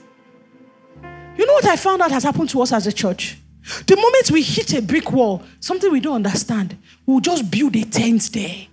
[1.36, 3.38] You know what I found out has happened to us as a church?
[3.86, 7.84] The moment we hit a brick wall, something we don't understand, we'll just build a
[7.84, 8.66] tent there.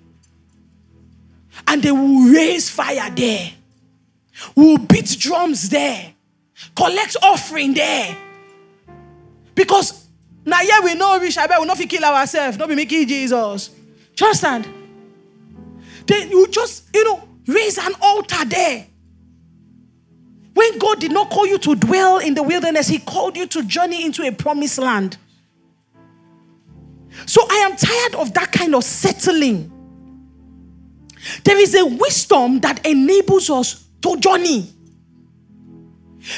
[1.68, 3.52] And they will raise fire there.
[4.56, 6.14] We'll beat drums there,
[6.76, 8.16] collect offering there.
[9.56, 10.08] Because
[10.46, 13.68] now yeah, we know rich, I bet we not kill ourselves, not be making Jesus.
[13.68, 13.76] Do
[14.20, 14.68] you understand?
[16.06, 18.88] Then you just, you know, raise an altar there.
[20.80, 24.06] God did not call you to dwell in the wilderness, He called you to journey
[24.06, 25.18] into a promised land.
[27.26, 29.72] So I am tired of that kind of settling.
[31.44, 34.70] There is a wisdom that enables us to journey.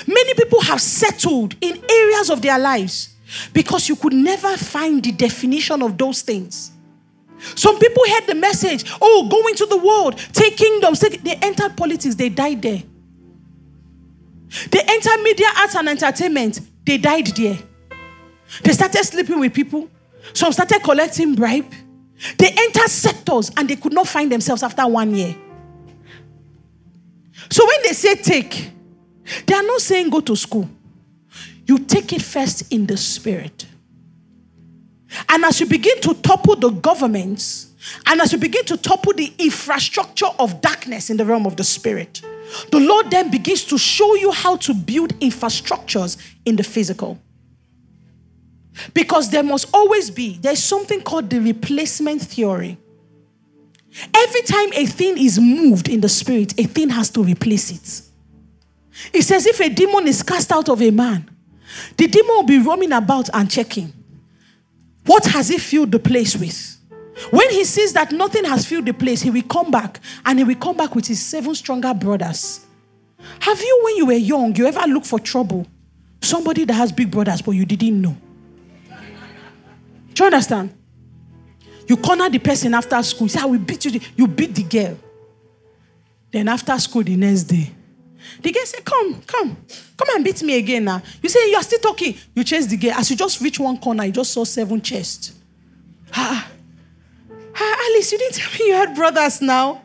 [0.08, 3.16] Many people have settled in areas of their lives
[3.54, 6.72] because you could never find the definition of those things.
[7.56, 11.00] Some people heard the message, oh, go into the world, take kingdoms.
[11.00, 12.84] Take, they entered politics, they died there.
[14.72, 17.58] They entered media, arts, and entertainment, they died there.
[18.64, 19.90] They started sleeping with people.
[20.34, 21.72] Some started collecting bribe.
[22.38, 25.36] They entered sectors and they could not find themselves after one year.
[27.50, 28.72] So when they say take,
[29.46, 30.70] they are not saying go to school.
[31.66, 33.66] You take it first in the spirit.
[35.30, 37.74] And as you begin to topple the governments,
[38.06, 41.64] and as you begin to topple the infrastructure of darkness in the realm of the
[41.64, 42.22] spirit,
[42.72, 47.20] the Lord then begins to show you how to build infrastructures in the physical.
[48.94, 52.78] Because there must always be, there's something called the replacement theory.
[54.14, 58.02] Every time a thing is moved in the spirit, a thing has to replace it.
[59.14, 61.30] It says if a demon is cast out of a man,
[61.98, 63.94] the demon will be roaming about and checking.
[65.06, 66.75] What has he filled the place with?
[67.30, 70.44] When he sees that nothing has filled the place, he will come back and he
[70.44, 72.66] will come back with his seven stronger brothers.
[73.40, 75.66] Have you, when you were young, you ever look for trouble?
[76.22, 78.16] Somebody that has big brothers, but you didn't know.
[80.14, 80.76] Do you understand?
[81.88, 83.26] You corner the person after school.
[83.26, 84.00] You say, I will beat you.
[84.16, 84.98] You beat the girl.
[86.32, 87.70] Then after school, the next day,
[88.42, 89.58] the girl say, Come, come,
[89.98, 91.02] come and beat me again now.
[91.22, 92.16] You say, You are still talking.
[92.34, 92.94] You chase the girl.
[92.94, 95.34] As you just reach one corner, you just saw seven chests.
[96.14, 96.50] Ah,
[97.64, 99.82] Alice, you didn't tell me you had brothers now.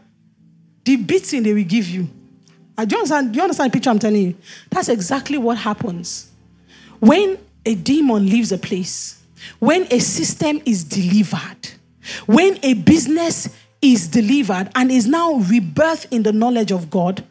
[0.84, 2.08] The beating they will give you.
[2.76, 3.32] Uh, do you understand?
[3.32, 4.34] Do you understand the picture I'm telling you?
[4.70, 6.30] That's exactly what happens.
[6.98, 9.22] When a demon leaves a place,
[9.58, 11.70] when a system is delivered,
[12.26, 17.24] when a business is delivered and is now rebirthed in the knowledge of God,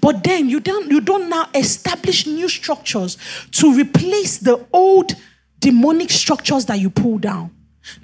[0.00, 3.16] but then you don't you don't now establish new structures
[3.52, 5.14] to replace the old
[5.60, 7.50] demonic structures that you pull down.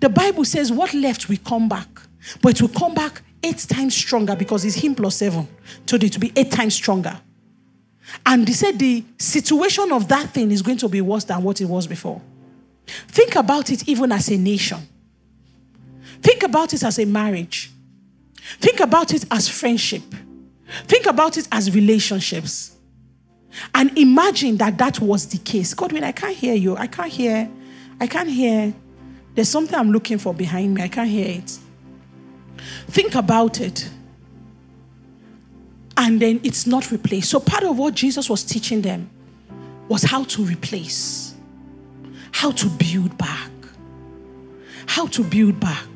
[0.00, 1.88] The Bible says what left will come back,
[2.40, 5.48] but it will come back eight times stronger because it's him plus seven.
[5.86, 7.20] So it to be eight times stronger.
[8.26, 11.60] And he said the situation of that thing is going to be worse than what
[11.60, 12.20] it was before.
[12.86, 14.78] Think about it even as a nation.
[16.20, 17.70] Think about it as a marriage.
[18.60, 20.02] Think about it as friendship.
[20.84, 22.76] Think about it as relationships.
[23.74, 25.74] And imagine that that was the case.
[25.74, 26.76] Godwin, I can't hear you.
[26.76, 27.50] I can't hear.
[28.00, 28.74] I can't hear.
[29.34, 30.82] There's something I'm looking for behind me.
[30.82, 31.58] I can't hear it.
[32.88, 33.88] Think about it.
[35.96, 37.30] And then it's not replaced.
[37.30, 39.10] So, part of what Jesus was teaching them
[39.88, 41.34] was how to replace,
[42.32, 43.50] how to build back,
[44.86, 45.86] how to build back.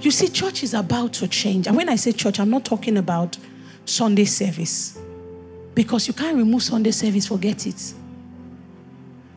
[0.00, 1.66] You see, church is about to change.
[1.66, 3.36] And when I say church, I'm not talking about
[3.84, 4.98] Sunday service.
[5.74, 7.94] Because you can't remove Sunday service, forget it.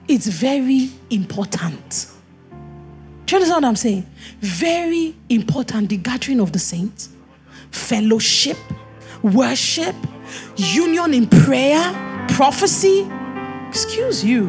[0.07, 2.10] It's very important.
[3.31, 4.05] Do you understand what I'm saying?
[4.41, 5.87] Very important.
[5.87, 7.07] The gathering of the saints,
[7.71, 8.57] fellowship,
[9.21, 9.95] worship,
[10.57, 13.09] union in prayer, prophecy.
[13.69, 14.47] Excuse you.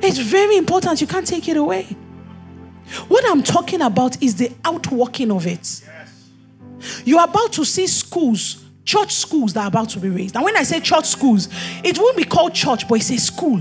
[0.00, 1.00] It's very important.
[1.00, 1.96] You can't take it away.
[3.06, 5.80] What I'm talking about is the outworking of it.
[7.04, 10.34] You're about to see schools, church schools that are about to be raised.
[10.34, 11.48] And when I say church schools,
[11.84, 13.60] it won't be called church, but it's a school.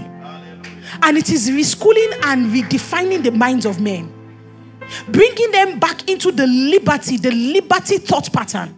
[1.02, 4.12] And it is reschooling and redefining the minds of men,
[5.08, 8.76] bringing them back into the liberty, the liberty thought pattern,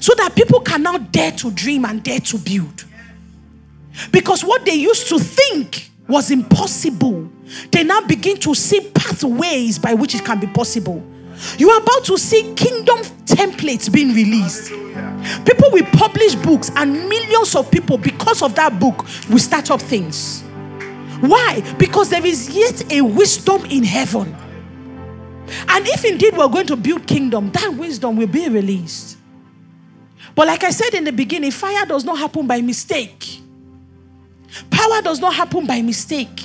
[0.00, 2.84] so that people can now dare to dream and dare to build.
[4.10, 7.30] Because what they used to think was impossible,
[7.70, 11.02] they now begin to see pathways by which it can be possible.
[11.58, 14.70] You are about to see kingdom templates being released.
[15.44, 19.80] People will publish books, and millions of people, because of that book, will start up
[19.80, 20.44] things.
[21.22, 21.60] Why?
[21.78, 24.34] Because there is yet a wisdom in heaven.
[25.68, 29.18] And if indeed we're going to build kingdom, that wisdom will be released.
[30.34, 33.38] But like I said in the beginning, fire does not happen by mistake.
[34.68, 36.44] Power does not happen by mistake.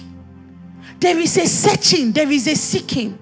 [1.00, 3.18] There is a searching, there is a seeking.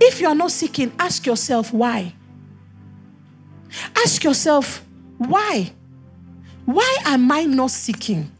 [0.00, 2.14] If you are not seeking, ask yourself why.
[3.96, 4.84] Ask yourself
[5.18, 5.72] why.
[6.64, 8.30] Why am I not seeking?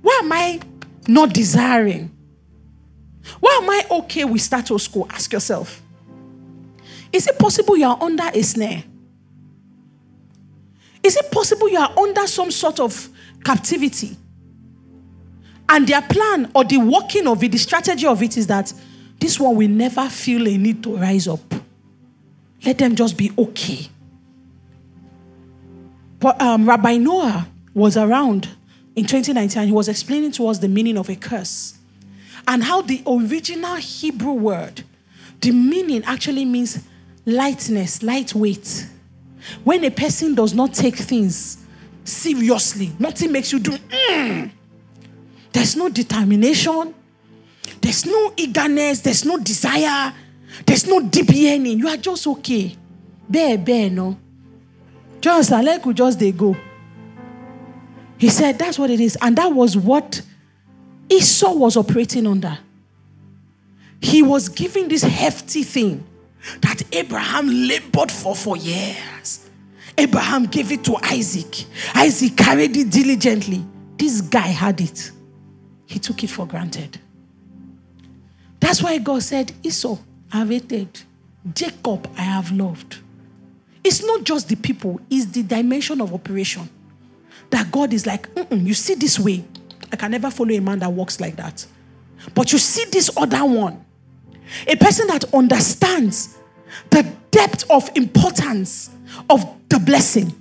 [0.00, 0.60] Why am I
[1.08, 2.16] not desiring?
[3.38, 5.06] Why am I okay with status quo?
[5.10, 5.82] Ask yourself.
[7.12, 8.84] Is it possible you are under a snare?
[11.02, 13.08] Is it possible you are under some sort of
[13.44, 14.16] captivity?
[15.68, 18.72] And their plan or the working of it, the strategy of it is that
[19.18, 21.40] this one will never feel a need to rise up.
[22.64, 23.88] Let them just be okay.
[26.18, 28.48] But um, Rabbi Noah was around
[28.96, 31.78] in 2019 he was explaining to us the meaning of a curse
[32.46, 34.82] and how the original Hebrew word,
[35.40, 36.84] the meaning actually means
[37.24, 38.86] lightness, lightweight.
[39.64, 41.64] When a person does not take things
[42.04, 44.50] seriously, nothing makes you do, mm.
[45.52, 46.94] there's no determination,
[47.80, 50.12] there's no eagerness, there's no desire,
[50.66, 51.78] there's no deep yearning.
[51.78, 52.76] You are just okay.
[53.28, 54.18] Bear, bear, no.
[55.20, 56.56] Just like we just they go.
[58.20, 59.16] He said that's what it is.
[59.22, 60.20] And that was what
[61.08, 62.58] Esau was operating under.
[64.02, 66.06] He was giving this hefty thing
[66.60, 69.48] that Abraham labored for for years.
[69.96, 71.64] Abraham gave it to Isaac.
[71.94, 73.64] Isaac carried it diligently.
[73.96, 75.10] This guy had it.
[75.86, 77.00] He took it for granted.
[78.60, 79.96] That's why God said, Esau,
[80.30, 81.00] I hated.
[81.54, 82.98] Jacob, I have loved.
[83.82, 86.68] It's not just the people, it's the dimension of operation.
[87.48, 89.44] That God is like, you see this way.
[89.92, 91.66] I can never follow a man that walks like that.
[92.34, 93.84] But you see this other one.
[94.66, 96.36] A person that understands
[96.90, 98.90] the depth of importance
[99.28, 100.34] of the blessing.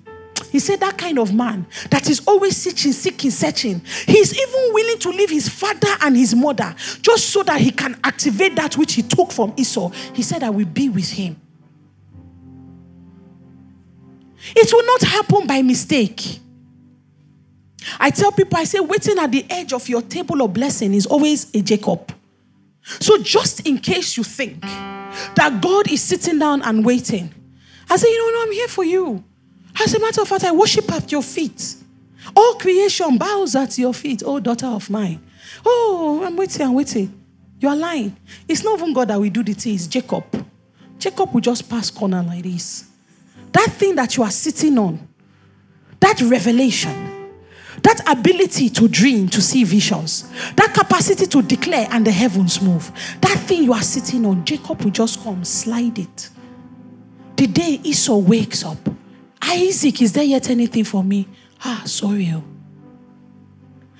[0.51, 3.81] He said that kind of man that is always seeking, seeking, searching.
[4.07, 7.99] He's even willing to leave his father and his mother just so that he can
[8.03, 9.89] activate that which he took from Esau.
[10.13, 11.39] He said, I will be with him.
[14.55, 16.39] It will not happen by mistake.
[17.99, 21.05] I tell people, I say, waiting at the edge of your table of blessing is
[21.05, 22.13] always a Jacob.
[22.83, 27.33] So just in case you think that God is sitting down and waiting,
[27.89, 29.23] I say, you know, no, I'm here for you.
[29.81, 31.75] As a matter of fact, I worship at your feet.
[32.35, 35.21] All creation bows at your feet, oh daughter of mine.
[35.65, 37.13] Oh, I'm waiting, I'm waiting.
[37.59, 38.15] You are lying.
[38.47, 40.23] It's not even God that will do the thing, it's Jacob.
[40.97, 42.89] Jacob will just pass corner like this.
[43.51, 45.07] That thing that you are sitting on,
[45.99, 47.08] that revelation,
[47.83, 52.91] that ability to dream, to see visions, that capacity to declare and the heavens move,
[53.21, 56.29] that thing you are sitting on, Jacob will just come, slide it.
[57.35, 58.77] The day Esau wakes up,
[59.41, 61.27] Isaac, is there yet anything for me?
[61.63, 62.31] Ah, sorry.
[62.33, 62.43] Oh.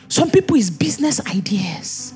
[0.08, 2.14] Some people is business ideas.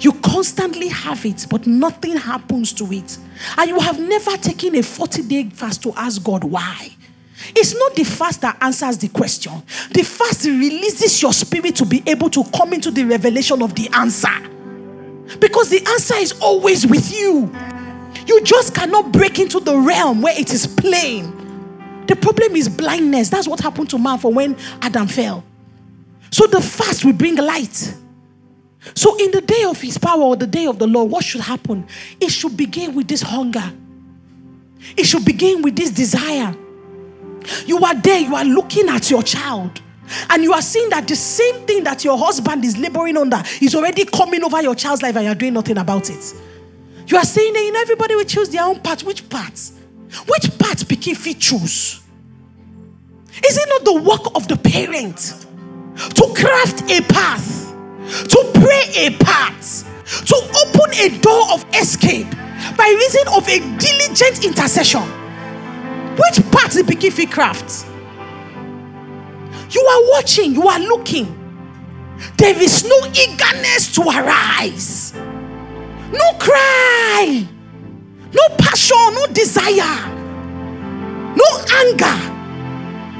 [0.00, 3.16] You constantly have it, but nothing happens to it.
[3.56, 6.90] And you have never taken a 40 day fast to ask God why.
[7.48, 9.52] It's not the fast that answers the question.
[9.92, 13.88] The fast releases your spirit to be able to come into the revelation of the
[13.92, 14.50] answer.
[15.38, 17.52] Because the answer is always with you.
[18.26, 22.04] You just cannot break into the realm where it is plain.
[22.06, 23.30] The problem is blindness.
[23.30, 25.44] That's what happened to man for when Adam fell.
[26.30, 27.94] So the fast will bring light.
[28.94, 31.40] So, in the day of his power or the day of the Lord, what should
[31.40, 31.86] happen?
[32.20, 33.72] It should begin with this hunger,
[34.96, 36.54] it should begin with this desire.
[37.66, 39.80] You are there, you are looking at your child.
[40.28, 43.74] And you are seeing that the same thing that your husband is laboring under is
[43.74, 46.34] already coming over your child's life and you're doing nothing about it.
[47.06, 49.02] You are saying that you know everybody will choose their own path.
[49.02, 49.70] Which path?
[50.26, 52.02] Which path Pikin fit choose?
[53.46, 55.16] Is it not the work of the parent
[56.14, 57.64] to craft a path?
[58.04, 59.84] to pray a path,
[60.26, 62.30] to open a door of escape
[62.76, 65.23] by reason of a diligent intercession.
[66.16, 67.86] Which part is the Bikifi craft?
[69.74, 71.40] You are watching, you are looking.
[72.36, 77.46] There is no eagerness to arise, no cry,
[78.32, 80.10] no passion, no desire,
[81.34, 81.44] no
[81.80, 82.34] anger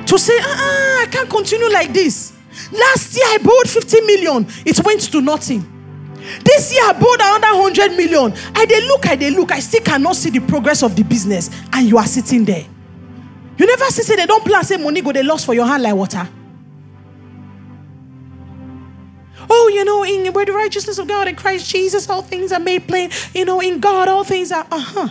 [0.06, 2.32] to say, uh-uh, I can't continue like this.
[2.70, 5.70] Last year I borrowed 50 million, it went to nothing.
[6.44, 8.32] This year I borrowed another 100 million.
[8.54, 11.50] I they look, I they look, I still cannot see the progress of the business,
[11.72, 12.64] and you are sitting there.
[13.56, 15.82] You never see say they don't plan, say money go they lost for your hand
[15.82, 16.28] like water.
[19.48, 22.60] Oh, you know, in where the righteousness of God in Christ Jesus, all things are
[22.60, 23.10] made plain.
[23.34, 25.08] You know, in God, all things are uh huh.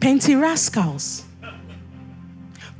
[0.00, 1.24] Penty rascals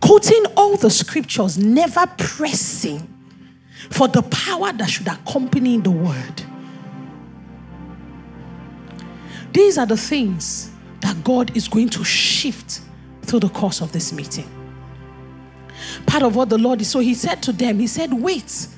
[0.00, 3.14] quoting all the scriptures, never pressing
[3.90, 6.42] for the power that should accompany the word.
[9.52, 12.80] These are the things that God is going to shift
[13.22, 14.48] through the course of this meeting.
[16.06, 18.68] Part of what the Lord is so, He said to them, He said, Wait,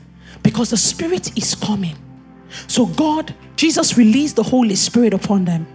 [0.43, 1.97] because the Spirit is coming.
[2.67, 5.67] So, God, Jesus released the Holy Spirit upon them.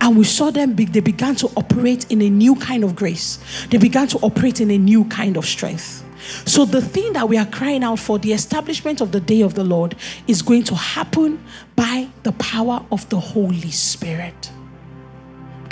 [0.00, 3.38] And we saw them, they began to operate in a new kind of grace.
[3.70, 6.04] They began to operate in a new kind of strength.
[6.46, 9.54] So, the thing that we are crying out for, the establishment of the day of
[9.54, 9.96] the Lord,
[10.26, 11.44] is going to happen
[11.74, 14.50] by the power of the Holy Spirit.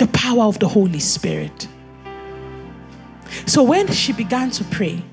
[0.01, 1.67] The power of the Holy Spirit.
[3.45, 5.03] So, when she began to pray,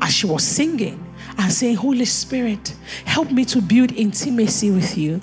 [0.00, 1.04] as she was singing
[1.36, 2.74] and saying, Holy Spirit,
[3.04, 5.20] help me to build intimacy with you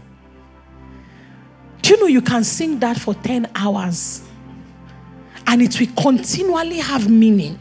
[1.88, 4.22] do you know you can sing that for 10 hours
[5.46, 7.58] and it will continually have meaning?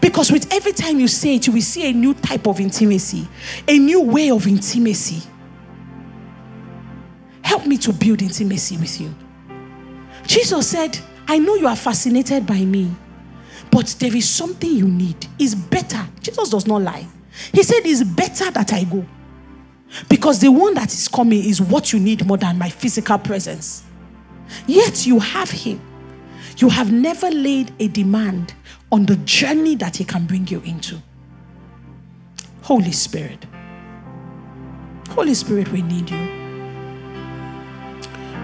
[0.00, 3.28] Because with every time you say it, you will see a new type of intimacy,
[3.68, 5.22] a new way of intimacy.
[7.42, 9.14] Help me to build intimacy with you.
[10.28, 12.94] Jesus said, I know you are fascinated by me,
[13.70, 15.26] but there is something you need.
[15.38, 16.06] It's better.
[16.20, 17.06] Jesus does not lie.
[17.52, 19.04] He said, It's better that I go.
[20.08, 23.84] Because the one that is coming is what you need more than my physical presence.
[24.66, 25.80] Yet you have him.
[26.58, 28.52] You have never laid a demand
[28.92, 31.00] on the journey that he can bring you into.
[32.62, 33.46] Holy Spirit.
[35.08, 36.38] Holy Spirit, we need you.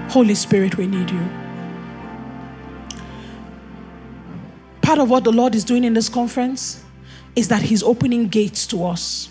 [0.09, 1.44] Holy Spirit, we need you.
[4.85, 6.85] Part of what the Lord is doing in this conference
[7.35, 9.31] is that He's opening gates to us.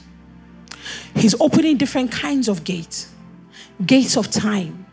[1.16, 3.14] He's opening different kinds of gates
[3.86, 4.88] gates of time,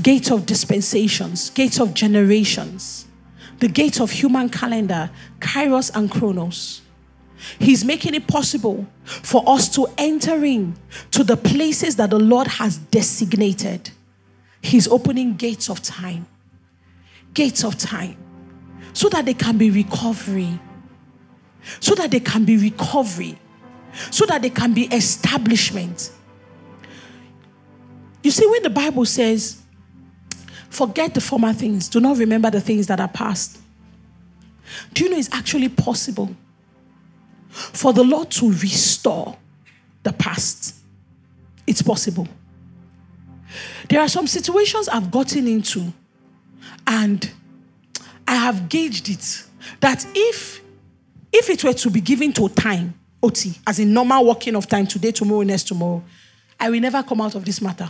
[0.00, 3.06] gates of dispensations, gates of generations,
[3.58, 6.82] the gates of human calendar, kairos and chronos.
[7.58, 10.76] He's making it possible for us to enter in
[11.10, 13.90] to the places that the Lord has designated.
[14.62, 16.26] He's opening gates of time,
[17.34, 18.16] gates of time,
[18.92, 20.58] so that there can be recovery,
[21.80, 23.38] so that there can be recovery
[24.10, 26.10] so that there can be establishment.
[28.22, 29.62] You see, when the Bible says,
[30.70, 33.58] forget the former things, do not remember the things that are past,
[34.92, 36.34] do you know it's actually possible
[37.48, 39.36] for the Lord to restore
[40.02, 40.74] the past?
[41.66, 42.28] It's possible.
[43.88, 45.92] There are some situations I've gotten into,
[46.86, 47.30] and
[48.28, 49.44] I have gauged it
[49.80, 50.62] that if
[51.32, 54.86] if it were to be given to time, OT, as in normal working of time,
[54.86, 56.02] today, tomorrow, next tomorrow,
[56.60, 57.88] I will never come out of this matter.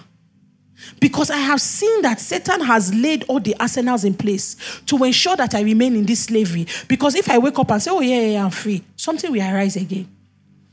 [1.00, 5.36] Because I have seen that Satan has laid all the arsenals in place to ensure
[5.36, 6.66] that I remain in this slavery.
[6.86, 9.74] Because if I wake up and say, oh, yeah, yeah, I'm free, something will arise
[9.76, 10.08] again.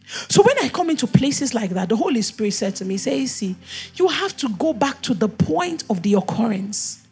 [0.06, 3.26] So when I come into places like that, the Holy Spirit said to me, say,
[3.26, 3.56] see,
[3.96, 7.05] you have to go back to the point of the occurrence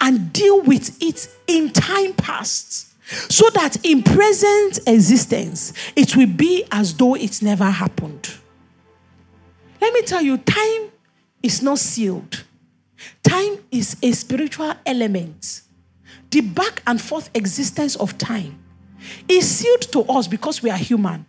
[0.00, 2.94] and deal with it in time past.
[3.30, 8.34] So that in present existence, it will be as though it never happened.
[9.80, 10.90] Let me tell you, time
[11.42, 12.44] is not sealed.
[13.22, 15.62] Time is a spiritual element.
[16.30, 18.58] The back and forth existence of time
[19.28, 21.26] is sealed to us because we are human.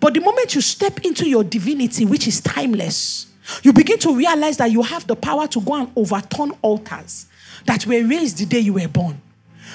[0.00, 3.26] But the moment you step into your divinity, which is timeless,
[3.62, 7.26] you begin to realize that you have the power to go and overturn altars
[7.68, 9.20] that were raised the day you were born.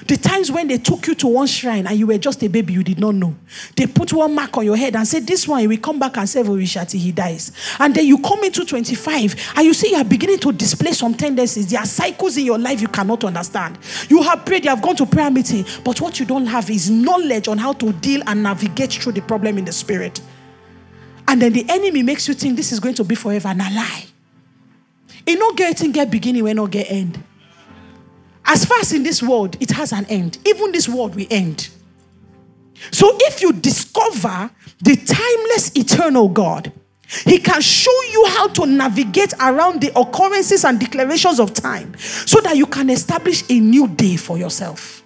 [0.08, 2.74] The times when they took you to one shrine and you were just a baby,
[2.74, 3.36] you did not know.
[3.76, 6.28] They put one mark on your head and said, This one, will come back and
[6.28, 7.52] serve Orisha till he dies.
[7.80, 11.14] And then you come into 25 and you see you are beginning to display some
[11.14, 11.70] tendencies.
[11.70, 13.78] There are cycles in your life you cannot understand.
[14.10, 16.90] You have prayed, you have gone to prayer meeting, but what you don't have is
[16.90, 20.20] knowledge on how to deal and navigate through the problem in the spirit.
[21.28, 23.70] And then the enemy makes you think this is going to be forever and a
[23.70, 24.06] lie.
[25.28, 27.24] It not getting get beginning when not get end.
[28.46, 30.38] As as in this world, it has an end.
[30.46, 31.70] Even this world will end.
[32.92, 36.72] So if you discover the timeless, eternal God,
[37.26, 42.42] He can show you how to navigate around the occurrences and declarations of time so
[42.42, 45.04] that you can establish a new day for yourself.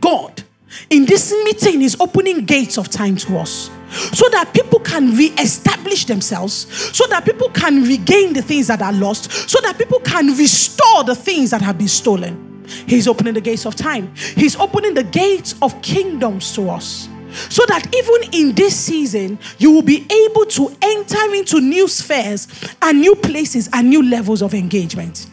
[0.00, 0.42] God,
[0.88, 6.04] in this meeting, is opening gates of time to us so that people can re-establish
[6.06, 6.66] themselves.
[6.96, 9.32] So that people can regain the things that are lost.
[9.48, 12.64] So that people can restore the things that have been stolen.
[12.86, 14.14] He's opening the gates of time.
[14.14, 17.08] He's opening the gates of kingdoms to us.
[17.48, 22.48] So that even in this season you will be able to enter into new spheres
[22.82, 25.28] and new places and new levels of engagement.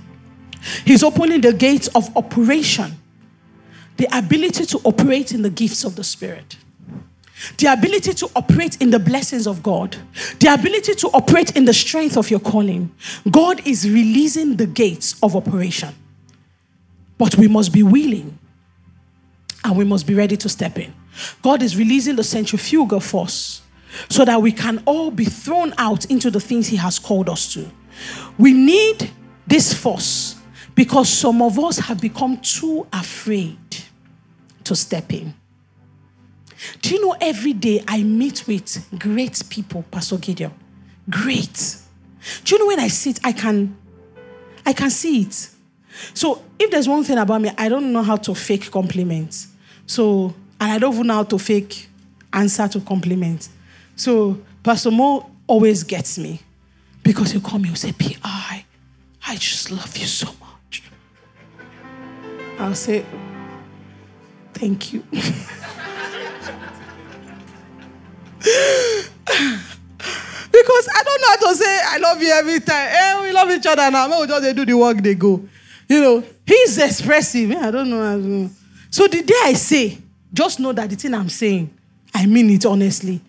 [0.85, 2.99] He's opening the gates of operation.
[3.97, 6.57] The ability to operate in the gifts of the spirit
[7.57, 9.95] the ability to operate in the blessings of God,
[10.39, 12.93] the ability to operate in the strength of your calling.
[13.29, 15.93] God is releasing the gates of operation.
[17.17, 18.37] But we must be willing
[19.63, 20.93] and we must be ready to step in.
[21.41, 23.61] God is releasing the centrifugal force
[24.09, 27.53] so that we can all be thrown out into the things He has called us
[27.53, 27.69] to.
[28.37, 29.09] We need
[29.47, 30.35] this force
[30.75, 33.57] because some of us have become too afraid
[34.63, 35.33] to step in.
[36.81, 40.51] Do you know every day I meet with great people, Pastor Gideon?
[41.09, 41.77] Great.
[42.43, 43.77] Do you know when I sit, I can
[44.65, 45.49] I can see it.
[46.13, 49.47] So if there's one thing about me, I don't know how to fake compliments.
[49.85, 51.87] So and I don't even know how to fake
[52.33, 53.49] answer to compliments.
[53.95, 56.41] So Pastor Mo always gets me
[57.03, 58.65] because he'll call me and say, P.I.,
[59.25, 60.83] I just love you so much.
[62.59, 63.05] I'll say,
[64.53, 65.03] Thank you.
[70.51, 72.89] because I don't know how to say I love you every time.
[72.91, 74.07] Eh, we love each other now.
[74.07, 75.41] Maybe we just they do the work, they go.
[75.89, 77.51] You know, he's expressive.
[77.51, 78.49] I don't know.
[78.89, 79.97] So the day I say,
[80.33, 81.73] just know that the thing I'm saying,
[82.13, 83.21] I mean it honestly.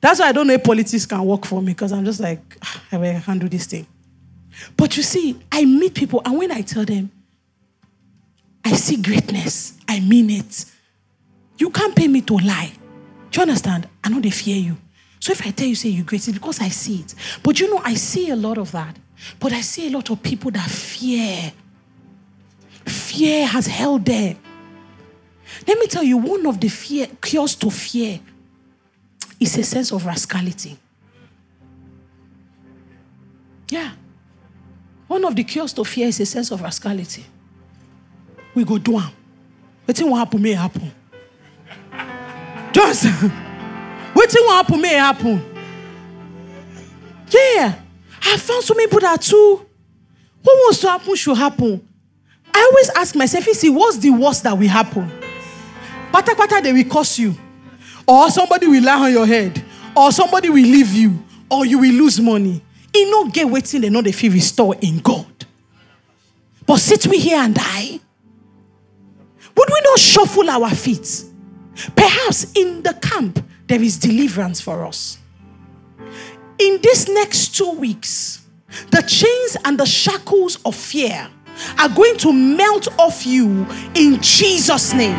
[0.00, 2.40] That's why I don't know if politics can work for me because I'm just like,
[2.62, 3.86] ah, I can't do this thing.
[4.76, 7.10] But you see, I meet people, and when I tell them,
[8.64, 10.64] I see greatness, I mean it.
[11.58, 12.72] You can't pay me to lie.
[13.30, 13.88] Do you understand?
[14.02, 14.76] I know they fear you.
[15.20, 17.14] So if I tell you, say you're great, it's because I see it.
[17.42, 18.96] But you know, I see a lot of that.
[19.40, 21.52] But I see a lot of people that fear.
[22.84, 24.36] Fear has held them.
[25.66, 28.20] Let me tell you, one of the fear cures to fear
[29.40, 30.78] is a sense of rascality.
[33.68, 33.92] Yeah.
[35.08, 37.24] One of the cures to fear is a sense of rascality.
[38.54, 39.00] We go do.
[39.86, 40.92] But what happen may happen.
[42.76, 45.42] Just waiting what happen may happen.
[47.30, 47.74] Yeah.
[48.22, 49.64] I found so many people that too.
[50.42, 51.88] What wants to happen should happen.
[52.52, 55.10] I always ask myself, you see, what's the worst that will happen?
[56.12, 57.34] Pata pata, they will curse you.
[58.06, 59.64] Or somebody will lie on your head.
[59.96, 61.24] Or somebody will leave you.
[61.50, 62.60] Or you will lose money.
[62.94, 65.46] You no get waiting, they know they feel restored in God.
[66.66, 68.00] But sit we here and die.
[69.56, 71.24] Would we not shuffle our feet?
[71.94, 75.18] Perhaps in the camp, there is deliverance for us.
[76.58, 78.46] In these next two weeks,
[78.90, 81.28] the chains and the shackles of fear
[81.78, 85.16] are going to melt off you in Jesus' name.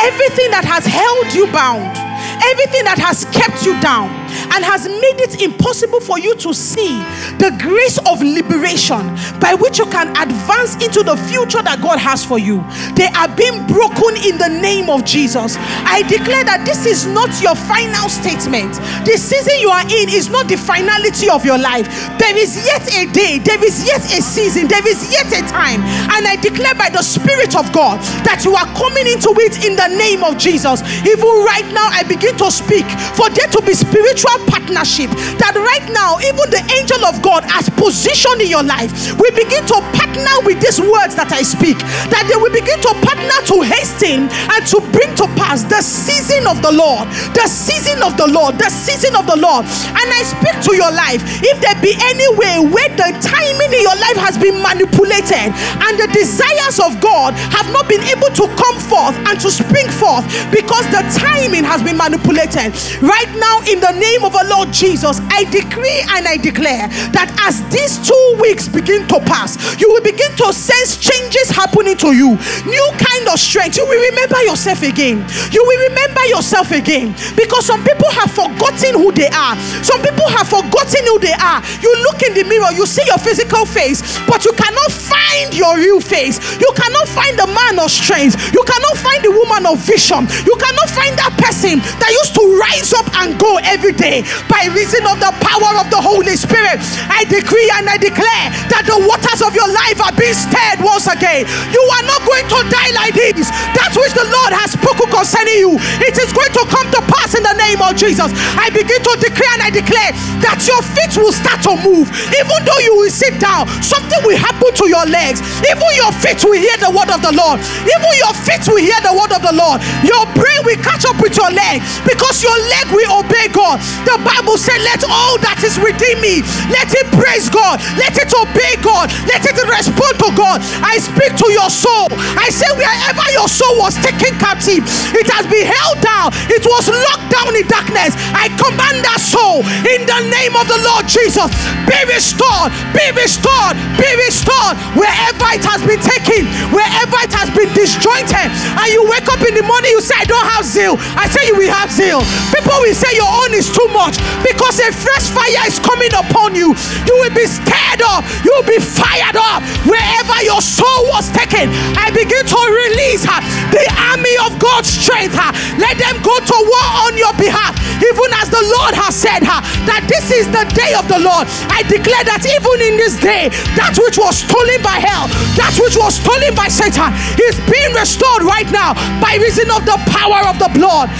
[0.00, 1.96] Everything that has held you bound,
[2.44, 6.98] everything that has kept you down and has made it impossible for you to see
[7.38, 9.02] the grace of liberation
[9.40, 12.64] by which you can advance into the future that God has for you.
[12.94, 15.56] They are being broken in the name of Jesus.
[15.84, 18.74] I declare that this is not your final statement.
[19.04, 21.86] The season you are in is not the finality of your life.
[22.16, 25.82] There is yet a day, there is yet a season, there is yet a time.
[26.14, 29.76] And I declare by the Spirit of God that you are coming into it in
[29.76, 30.80] the name of Jesus.
[31.04, 35.10] Even right now, I begin to speak for there to be spiritual partnership.
[35.40, 39.64] That right now, even the angel of God has positioned in your life, we begin
[39.70, 41.78] to partner with these words that I speak.
[42.12, 46.46] That they will begin to partner to hasten and to bring to pass the season
[46.46, 49.66] of the Lord, the season of the Lord, the season of the Lord.
[49.66, 51.22] And I speak to your life.
[51.42, 55.94] If there be any way where the timing in your life has been manipulated and
[55.98, 60.24] the desires of God have not been able to come forth and to spring forth
[60.50, 62.70] because the timing has been manipulated.
[63.02, 66.86] Right now, in the name of our Lord Jesus, I decree and I declare
[67.16, 71.96] that as these two weeks begin to pass, you will begin to sense changes happening
[72.04, 72.36] to you.
[72.68, 73.80] New kind of strength.
[73.80, 75.24] You will remember yourself again.
[75.50, 79.56] You will remember yourself again because some people have forgotten who they are.
[79.80, 81.64] Some people have forgotten who they are.
[81.80, 85.80] You look in the mirror, you see your physical face, but you cannot find your
[85.80, 86.36] real face.
[86.60, 88.36] You cannot find the man of strength.
[88.52, 90.28] You cannot find the woman of vision.
[90.44, 94.68] You cannot find that person that used to rise up and go every day by
[94.74, 96.82] reason of the power of the Holy Spirit.
[97.10, 101.06] I decree and I declare that the waters of your life are being stirred once
[101.06, 101.46] again.
[101.70, 103.48] You are not going to die like this.
[103.74, 107.34] That which the Lord has spoken concerning you, it is going to come to pass
[107.34, 108.30] in the name of Jesus.
[108.58, 110.10] I begin to declare and I declare
[110.42, 112.10] that your feet will start to move.
[112.34, 115.40] Even though you will sit down, something will happen to your legs.
[115.62, 117.60] Even your feet will hear the word of the Lord.
[117.84, 119.78] Even your feet will hear the word of the Lord.
[120.02, 123.78] Your brain will catch up with your leg because your leg will obey God.
[124.06, 128.30] The Bible said, Let all that is within me let it praise God, let it
[128.32, 130.58] obey God, let it respond to God.
[130.80, 132.08] I speak to your soul.
[132.38, 136.88] I say, wherever your soul was taken captive, it has been held down, it was
[136.88, 138.16] locked down in darkness.
[138.32, 141.50] I command that soul in the name of the Lord Jesus.
[141.84, 147.70] Be restored, be restored, be restored wherever it has been taken, wherever it has been
[147.74, 148.48] disjointed.
[148.50, 150.96] And you wake up in the morning, you say, I don't have zeal.
[151.18, 152.22] I say, You will have zeal.
[152.54, 156.54] People will say, Your own is too much because a fresh fire is coming upon
[156.54, 156.70] you.
[157.10, 161.74] You will be stirred up, you will be fired up wherever your soul was taken.
[161.98, 163.40] I begin to release her,
[163.74, 165.34] the army of God's strength.
[165.34, 165.50] Her.
[165.82, 169.60] Let them go to war on your behalf, even as the Lord has said her,
[169.90, 171.50] that this is the day of the Lord.
[171.66, 175.26] I declare that even in this day, that which was stolen by hell,
[175.58, 177.10] that which was stolen by Satan,
[177.40, 181.10] is being restored right now by reason of the power of the blood.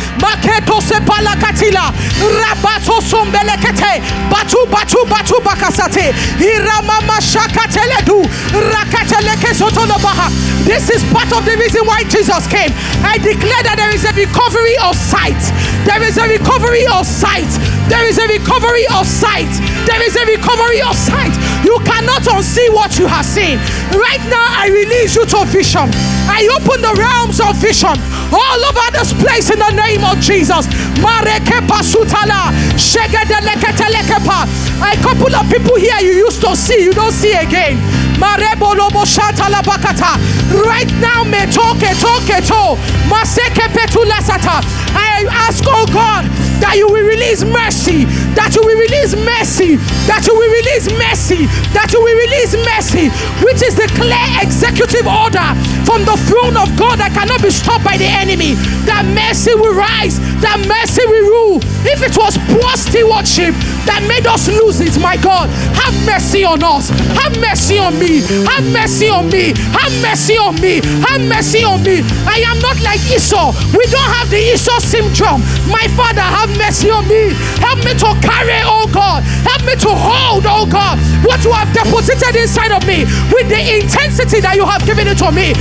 [2.44, 8.20] Rabato sombelekete, batu batu batu bakasate, iramama shakateledu,
[8.72, 10.28] rakateleke sotolobaha.
[10.64, 12.72] This is part of the reason why Jesus came.
[13.04, 15.40] I declare that there is a recovery of sight.
[15.84, 17.48] There is a recovery of sight.
[17.88, 19.52] There is a recovery of sight.
[19.84, 21.32] There is a recovery of sight.
[21.64, 23.58] You cannot unsee what you have seen.
[23.96, 25.88] Right now, I release you to vision.
[26.28, 27.96] I open the realms of vision
[28.32, 30.66] all over this place in the name of Jesus.
[34.84, 37.78] A couple of people here you used to see, you don't see again.
[40.52, 41.24] Right now.
[44.96, 46.24] I ask, oh God,
[46.64, 49.76] that you will release mercy, that you will release mercy,
[50.08, 51.44] that you will release mercy,
[51.76, 53.12] that you will release mercy,
[53.44, 55.44] which is the clear executive order
[55.84, 58.56] from the throne of God that cannot be stopped by the enemy.
[58.88, 61.58] That mercy will rise, that mercy will rule.
[61.84, 63.52] If it was poor stewardship
[63.84, 66.88] that made us lose it, my God, have mercy on us,
[67.20, 71.84] have mercy on me, have mercy on me, have mercy on me, have mercy on
[71.84, 72.00] me.
[72.24, 73.52] I am not like Esau.
[73.76, 75.44] We don't have the Esau syndrome.
[75.68, 77.34] My Father, have mercy on me.
[77.60, 79.22] Help me to carry, oh God.
[79.44, 83.60] Help me to hold, oh God, what you have deposited inside of me with the
[83.80, 85.52] intensity that you have given it to me.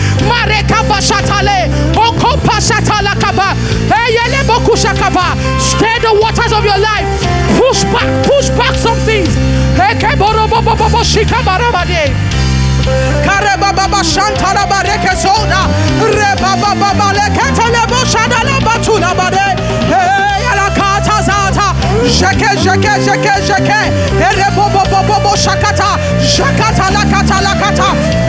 [5.59, 7.07] Stir the waters of your life.
[7.57, 9.29] Push back, push back some things.
[13.23, 15.71] Karebaba Shantara Bareke Soda
[16.03, 16.75] Rebaba
[17.15, 19.55] Lekatale Boshadala Batuna Bade
[21.13, 21.73] Alakata Zata
[22.07, 23.79] Sheke Sheke jeke jeke.
[24.19, 25.97] Erebo bo bo bo bo shakata.
[26.19, 27.87] Shakata lakata lakata.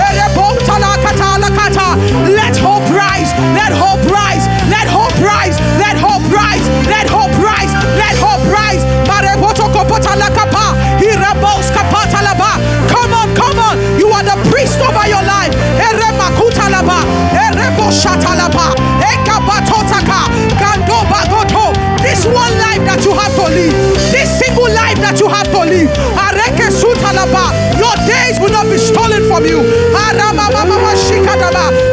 [0.08, 1.96] Erebo talakata lakata.
[2.34, 3.32] Let hope rise.
[3.54, 4.46] Let hope rise.
[4.68, 5.58] Let hope rise.
[5.78, 6.68] Let hope rise.
[6.88, 7.72] Let hope rise.
[7.96, 8.84] Let hope rise.
[9.08, 10.74] Mareboto kopota lakapa.
[11.00, 12.58] Irabos kapata laba.
[12.88, 13.78] Come on, come on.
[13.98, 15.54] You are the priest over your life.
[15.80, 18.74] Erebo shata laba.
[19.00, 20.28] Ekabatotaka.
[20.60, 21.33] Gandoba goto.
[22.14, 23.74] This one life that you have to live.
[24.14, 25.90] This single life that you have to live.
[27.74, 29.58] Your days will not be stolen from you.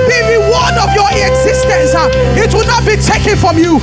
[0.05, 1.97] The reward of your existence,
[2.38, 3.82] it will not be taken from you.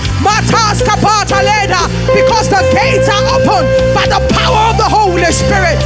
[2.15, 5.83] Because the gates are open by the power of the Holy Spirit.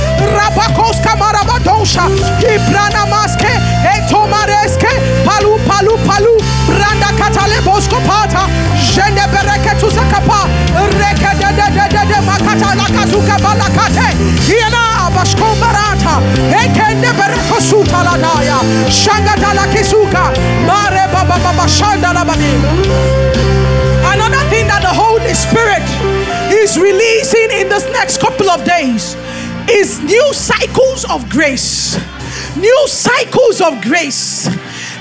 [5.25, 6.37] Palu palu palu.
[6.69, 8.45] Branda katale bosko pata.
[8.95, 10.41] Jende bereke tuzakapa.
[11.01, 12.71] Reke de de de de de makata
[13.45, 14.09] balakate.
[14.49, 16.21] Iena bashko barata.
[18.91, 19.35] Shanga.
[20.67, 22.11] Mare baba baba shanda.
[24.13, 25.83] Another thing that the Holy Spirit
[26.53, 29.17] is releasing in this next couple of days
[29.71, 31.99] is new cycles of grace.
[32.57, 34.49] New cycles of grace.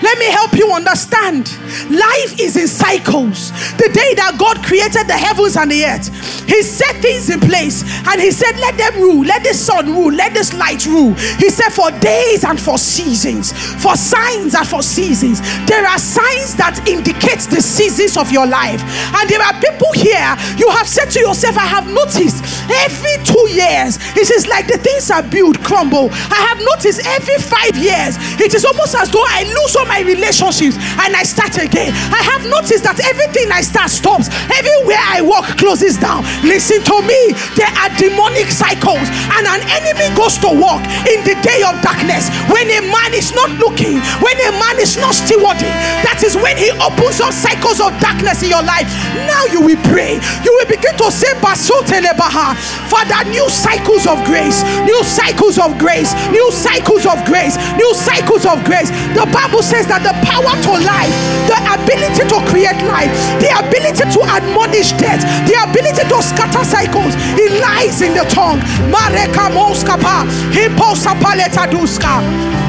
[0.02, 1.52] Let me help you understand.
[1.90, 3.52] Life is in cycles.
[3.78, 6.10] The day that God created the heavens and the earth,
[6.50, 10.12] He set things in place and He said, Let them rule, let the sun rule,
[10.12, 11.14] let this light rule.
[11.38, 15.42] He said, For days and for seasons, for signs and for seasons.
[15.70, 18.82] There are signs that indicate the seasons of your life.
[19.14, 22.42] And there are people here, you have said to yourself, I have noticed
[22.88, 26.10] every two years, it is like the things are built, crumble.
[26.34, 30.00] I have noticed every five years, it is almost as though I lose all my
[30.08, 31.92] relationships and I start again.
[32.16, 34.32] I have noticed that everything I start stops.
[34.48, 36.24] Everywhere I walk closes down.
[36.48, 37.36] Listen to me.
[37.60, 39.04] There are demonic cycles,
[39.36, 40.80] and an enemy goes to walk
[41.12, 44.96] in the day of darkness when a man is not looking, when a man is
[44.96, 45.76] not stewarding.
[46.08, 48.88] That is when he opens up cycles of darkness in your life.
[49.28, 50.16] Now you will pray.
[50.48, 52.56] You will begin to say, Basotelebaha.
[52.88, 58.48] Father, new cycles of grace, new cycles of grace, new cycles of grace, new cycles
[58.48, 58.88] of grace.
[59.18, 61.16] The Bible says that the power to life,
[61.48, 67.14] the ability to create life, the ability to admonish death, the ability to scatter cycles,
[67.38, 68.60] it lies in the tongue.
[68.92, 72.22] Mareka moskapa, hiposapaleta duska,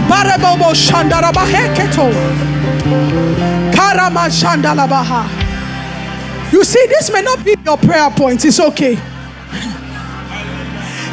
[0.08, 2.12] marebobo shandarabaheketo,
[3.74, 5.28] karama shandalabaha.
[6.52, 8.98] You see, this may not be your prayer point, it's okay.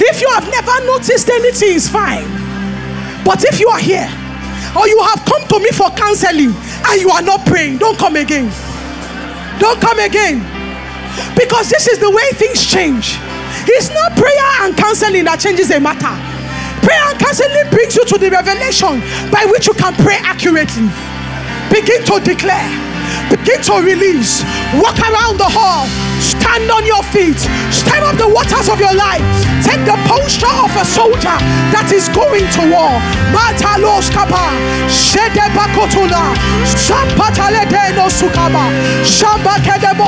[0.02, 2.24] If you have never noticed anything, it's fine.
[3.24, 4.10] But if you are here,
[4.76, 8.16] or you have come to me for counseling and you are not praying, don't come
[8.16, 8.52] again.
[9.60, 10.40] Don't come again.
[11.36, 13.18] Because this is the way things change.
[13.68, 16.14] It's not prayer and counseling that changes a matter.
[16.86, 20.88] Prayer and counseling brings you to the revelation by which you can pray accurately.
[21.68, 22.66] Begin to declare,
[23.30, 24.42] begin to release,
[24.80, 25.86] walk around the hall,
[26.50, 27.38] stand on your feet,
[27.70, 29.22] stir up the waters of your life,
[29.62, 31.38] take the posture of a soldier
[31.70, 32.98] that is going to war.
[33.30, 33.78] Kapa,
[37.94, 38.10] no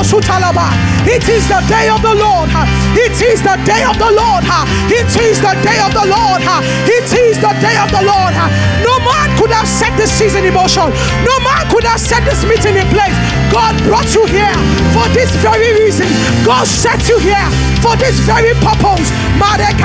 [0.02, 0.74] sukaba.
[1.06, 2.50] It is the day of the Lord.
[2.98, 4.44] It is the day of the Lord.
[4.89, 6.42] It is the day of the Lord.
[6.89, 8.34] It is the day of the Lord.
[8.82, 10.89] No man could have set this season in motion.
[11.26, 13.16] No man could have set this meeting in place.
[13.52, 14.56] God brought you here
[14.94, 16.08] for this very reason.
[16.45, 17.47] God set you here
[17.84, 19.11] for this very purpose.
[19.38, 19.77] Balade,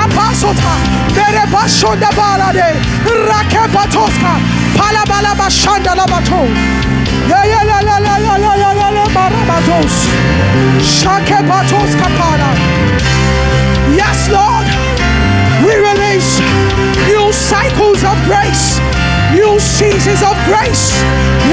[13.95, 14.67] Yes, Lord,
[15.65, 16.39] we release
[17.07, 18.79] new cycles of grace,
[19.31, 20.91] new seasons of grace.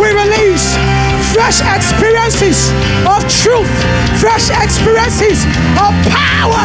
[0.01, 0.94] We release
[1.35, 2.71] fresh experiences
[3.11, 3.67] of truth,
[4.23, 5.43] fresh experiences
[5.83, 6.63] of power.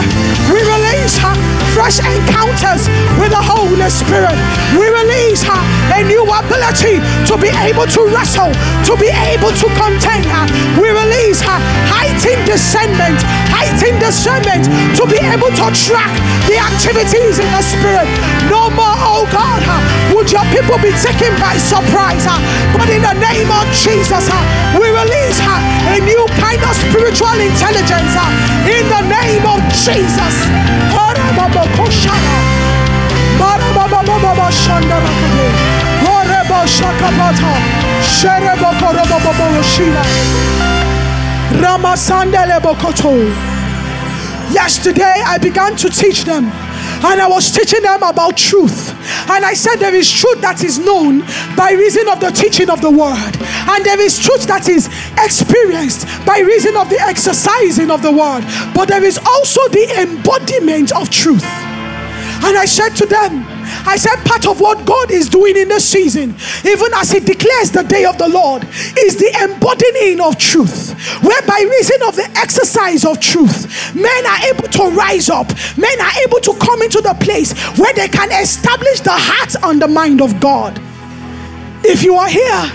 [0.54, 1.34] We release her
[1.74, 2.86] fresh encounters
[3.18, 4.38] with the Holy Spirit.
[4.78, 5.62] We release her
[5.98, 8.54] a new ability to be able to wrestle,
[8.86, 10.46] to be able to contend her.
[10.78, 11.60] We release her
[11.90, 13.18] heightened discernment,
[13.50, 14.70] heightened discernment
[15.02, 16.14] to be able to track
[16.46, 18.06] the activities in the spirit.
[18.54, 19.66] No more, oh God,
[20.14, 22.30] would your people be taken by surprise.
[22.78, 23.29] But in the name
[23.80, 24.44] Jesus, huh,
[24.76, 25.60] we release her
[25.96, 28.28] a new kind of spiritual intelligence huh,
[28.68, 30.36] in the name of Jesus.
[44.52, 48.99] Yesterday, I began to teach them, and I was teaching them about truth.
[49.28, 51.22] And I said, There is truth that is known
[51.56, 53.36] by reason of the teaching of the word,
[53.70, 58.44] and there is truth that is experienced by reason of the exercising of the word,
[58.74, 61.69] but there is also the embodiment of truth.
[62.42, 63.46] And I said to them,
[63.86, 66.36] I said, part of what God is doing in this season,
[66.66, 68.64] even as He declares the day of the Lord,
[68.98, 70.96] is the embodying of truth.
[71.22, 76.00] Where by reason of the exercise of truth, men are able to rise up, men
[76.02, 79.88] are able to come into the place where they can establish the heart and the
[79.88, 80.80] mind of God.
[81.84, 82.72] If you are here,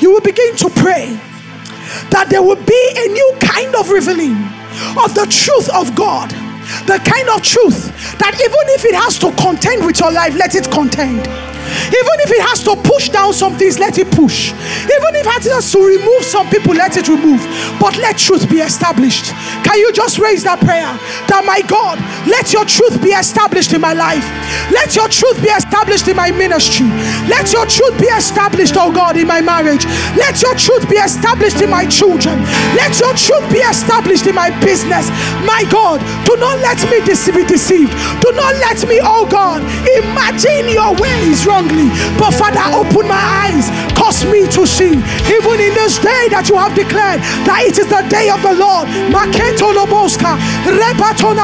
[0.00, 1.20] you will begin to pray
[2.10, 4.36] that there will be a new kind of revealing
[4.96, 6.32] of the truth of God
[6.86, 10.54] the kind of truth that even if it has to contend with your life, let
[10.54, 11.26] it contend.
[11.70, 14.52] Even if it has to push down some things, let it push.
[14.52, 17.40] Even if it has to remove some people, let it remove.
[17.78, 19.32] But let truth be established.
[19.64, 20.90] Can you just raise that prayer?
[21.28, 24.24] That my God, let your truth be established in my life.
[24.70, 26.86] Let your truth be established in my ministry.
[27.28, 29.84] Let your truth be established, oh God, in my marriage.
[30.16, 32.40] Let your truth be established in my children.
[32.74, 35.10] Let your truth be established in my business.
[35.46, 37.92] My God, do not let me be deceived.
[38.22, 39.62] Do not let me, oh God,
[39.98, 41.59] imagine your ways wrong
[42.18, 44.96] But Father, open my eyes, cause me to see,
[45.28, 48.54] even in this day that you have declared that it is the day of the
[48.54, 48.88] Lord.
[49.12, 50.40] Maketo loboska,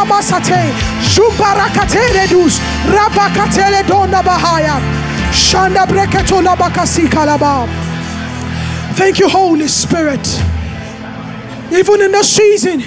[0.09, 0.73] masate,
[1.13, 2.59] zumbarakatele dus,
[2.89, 4.81] rabakatele dona bahaya,
[5.33, 7.67] shanda breketo labakasi kalaba.
[8.97, 10.27] Thank you, Holy Spirit.
[11.71, 12.83] Even in this season,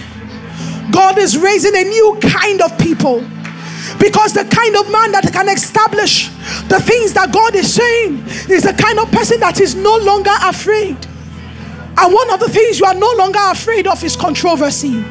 [0.91, 3.23] God is raising a new kind of people.
[3.99, 6.29] Because the kind of man that can establish
[6.67, 10.33] the things that God is saying is the kind of person that is no longer
[10.43, 10.97] afraid.
[11.97, 15.03] And one of the things you are no longer afraid of is controversy.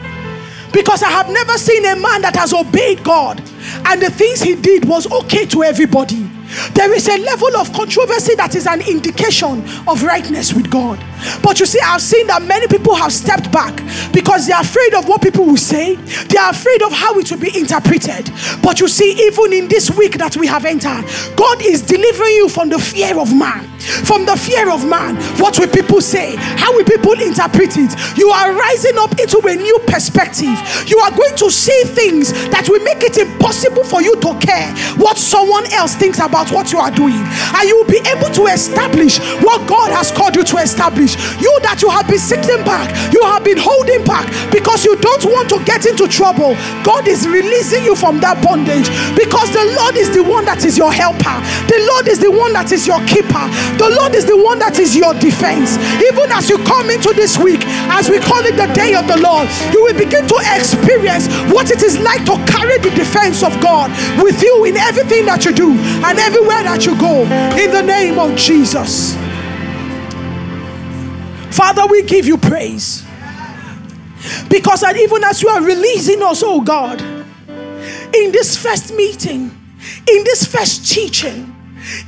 [0.72, 3.40] Because I have never seen a man that has obeyed God
[3.86, 6.30] and the things he did was okay to everybody.
[6.72, 10.98] There is a level of controversy that is an indication of rightness with God.
[11.42, 13.76] But you see, I've seen that many people have stepped back
[14.12, 17.30] because they are afraid of what people will say, they are afraid of how it
[17.30, 18.30] will be interpreted.
[18.62, 21.04] But you see, even in this week that we have entered,
[21.36, 23.66] God is delivering you from the fear of man.
[24.04, 26.36] From the fear of man, what will people say?
[26.36, 28.18] How will people interpret it?
[28.18, 30.56] You are rising up into a new perspective.
[30.86, 34.68] You are going to see things that will make it impossible for you to care
[34.96, 37.18] what someone else thinks about what you are doing.
[37.18, 41.18] And you will be able to establish what God has called you to establish.
[41.42, 45.24] You that you have been sitting back, you have been holding back because you don't
[45.26, 46.54] want to get into trouble.
[46.86, 48.86] God is releasing you from that bondage
[49.18, 51.36] because the Lord is the one that is your helper,
[51.66, 53.44] the Lord is the one that is your keeper,
[53.76, 55.74] the Lord is the one that is your defense.
[55.98, 59.18] Even as you come into this week, as we call it the day of the
[59.18, 63.52] Lord, you will begin to experience what it is like to carry the defense of
[63.60, 63.90] God
[64.22, 65.74] with you in everything that you do
[66.04, 67.22] and everywhere that you go.
[67.56, 69.14] In the name of Jesus.
[71.56, 73.02] Father, we give you praise.
[74.50, 79.44] Because that even as you are releasing us, oh God, in this first meeting,
[80.06, 81.54] in this first teaching,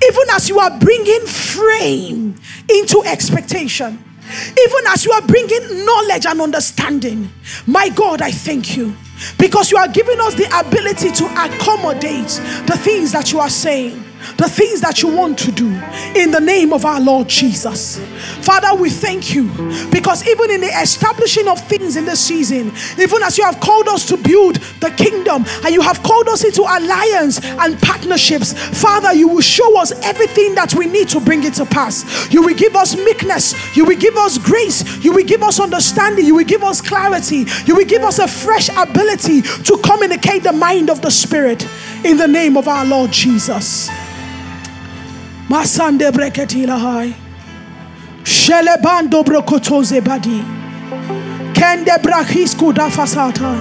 [0.07, 2.35] even as you are bringing frame
[2.69, 7.31] into expectation, even as you are bringing knowledge and understanding,
[7.67, 8.95] my God, I thank you
[9.39, 12.29] because you are giving us the ability to accommodate
[12.67, 14.05] the things that you are saying
[14.37, 15.69] the things that you want to do
[16.15, 17.99] in the name of our Lord Jesus.
[18.45, 19.49] Father, we thank you
[19.91, 23.89] because even in the establishing of things in this season, even as you have called
[23.89, 29.13] us to build the kingdom and you have called us into alliance and partnerships, Father,
[29.13, 32.33] you will show us everything that we need to bring it to pass.
[32.33, 36.27] You will give us meekness, you will give us grace, you will give us understanding,
[36.27, 40.53] you will give us clarity, you will give us a fresh ability to communicate the
[40.53, 41.67] mind of the Spirit
[42.05, 43.91] in the name of our Lord Jesus.
[45.51, 47.13] Masande breketila hai.
[48.23, 50.45] Shelebando brokotoze badi.
[51.53, 53.59] Kende brahisku dafasata.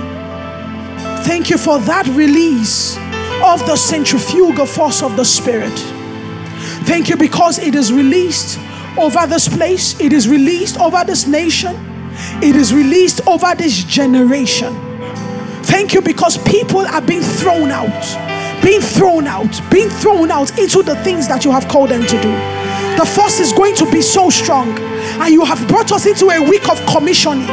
[1.25, 2.95] Thank you for that release
[3.43, 5.73] of the centrifugal force of the Spirit.
[6.85, 8.59] Thank you because it is released
[8.95, 11.75] over this place, it is released over this nation,
[12.43, 14.75] it is released over this generation.
[15.63, 18.28] Thank you because people are being thrown out
[18.63, 22.21] being thrown out, being thrown out into the things that you have called them to
[22.21, 22.31] do.
[22.97, 26.41] The force is going to be so strong, and you have brought us into a
[26.41, 27.47] week of commissioning.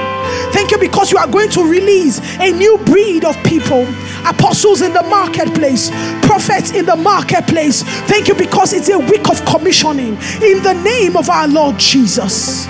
[0.53, 3.87] Thank you because you are going to release a new breed of people
[4.27, 5.91] apostles in the marketplace,
[6.27, 7.83] prophets in the marketplace.
[7.83, 12.67] Thank you because it's a week of commissioning in the name of our Lord Jesus.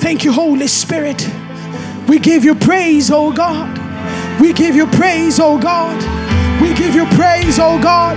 [0.00, 1.26] Thank you, Holy Spirit.
[2.06, 3.79] We give you praise, oh God.
[4.40, 6.00] We give you praise, oh God.
[6.62, 8.16] We give you praise, oh God.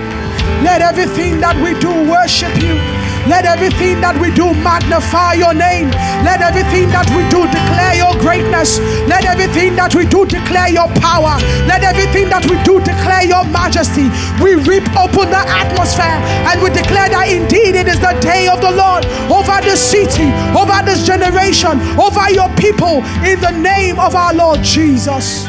[0.64, 2.80] Let everything that we do worship you.
[3.28, 5.88] Let everything that we do magnify your name.
[6.24, 8.80] Let everything that we do declare your greatness.
[9.08, 11.36] Let everything that we do declare your power.
[11.64, 14.08] Let everything that we do declare your majesty.
[14.40, 18.60] We rip open the atmosphere and we declare that indeed it is the day of
[18.60, 24.16] the Lord over this city, over this generation, over your people, in the name of
[24.16, 25.48] our Lord Jesus.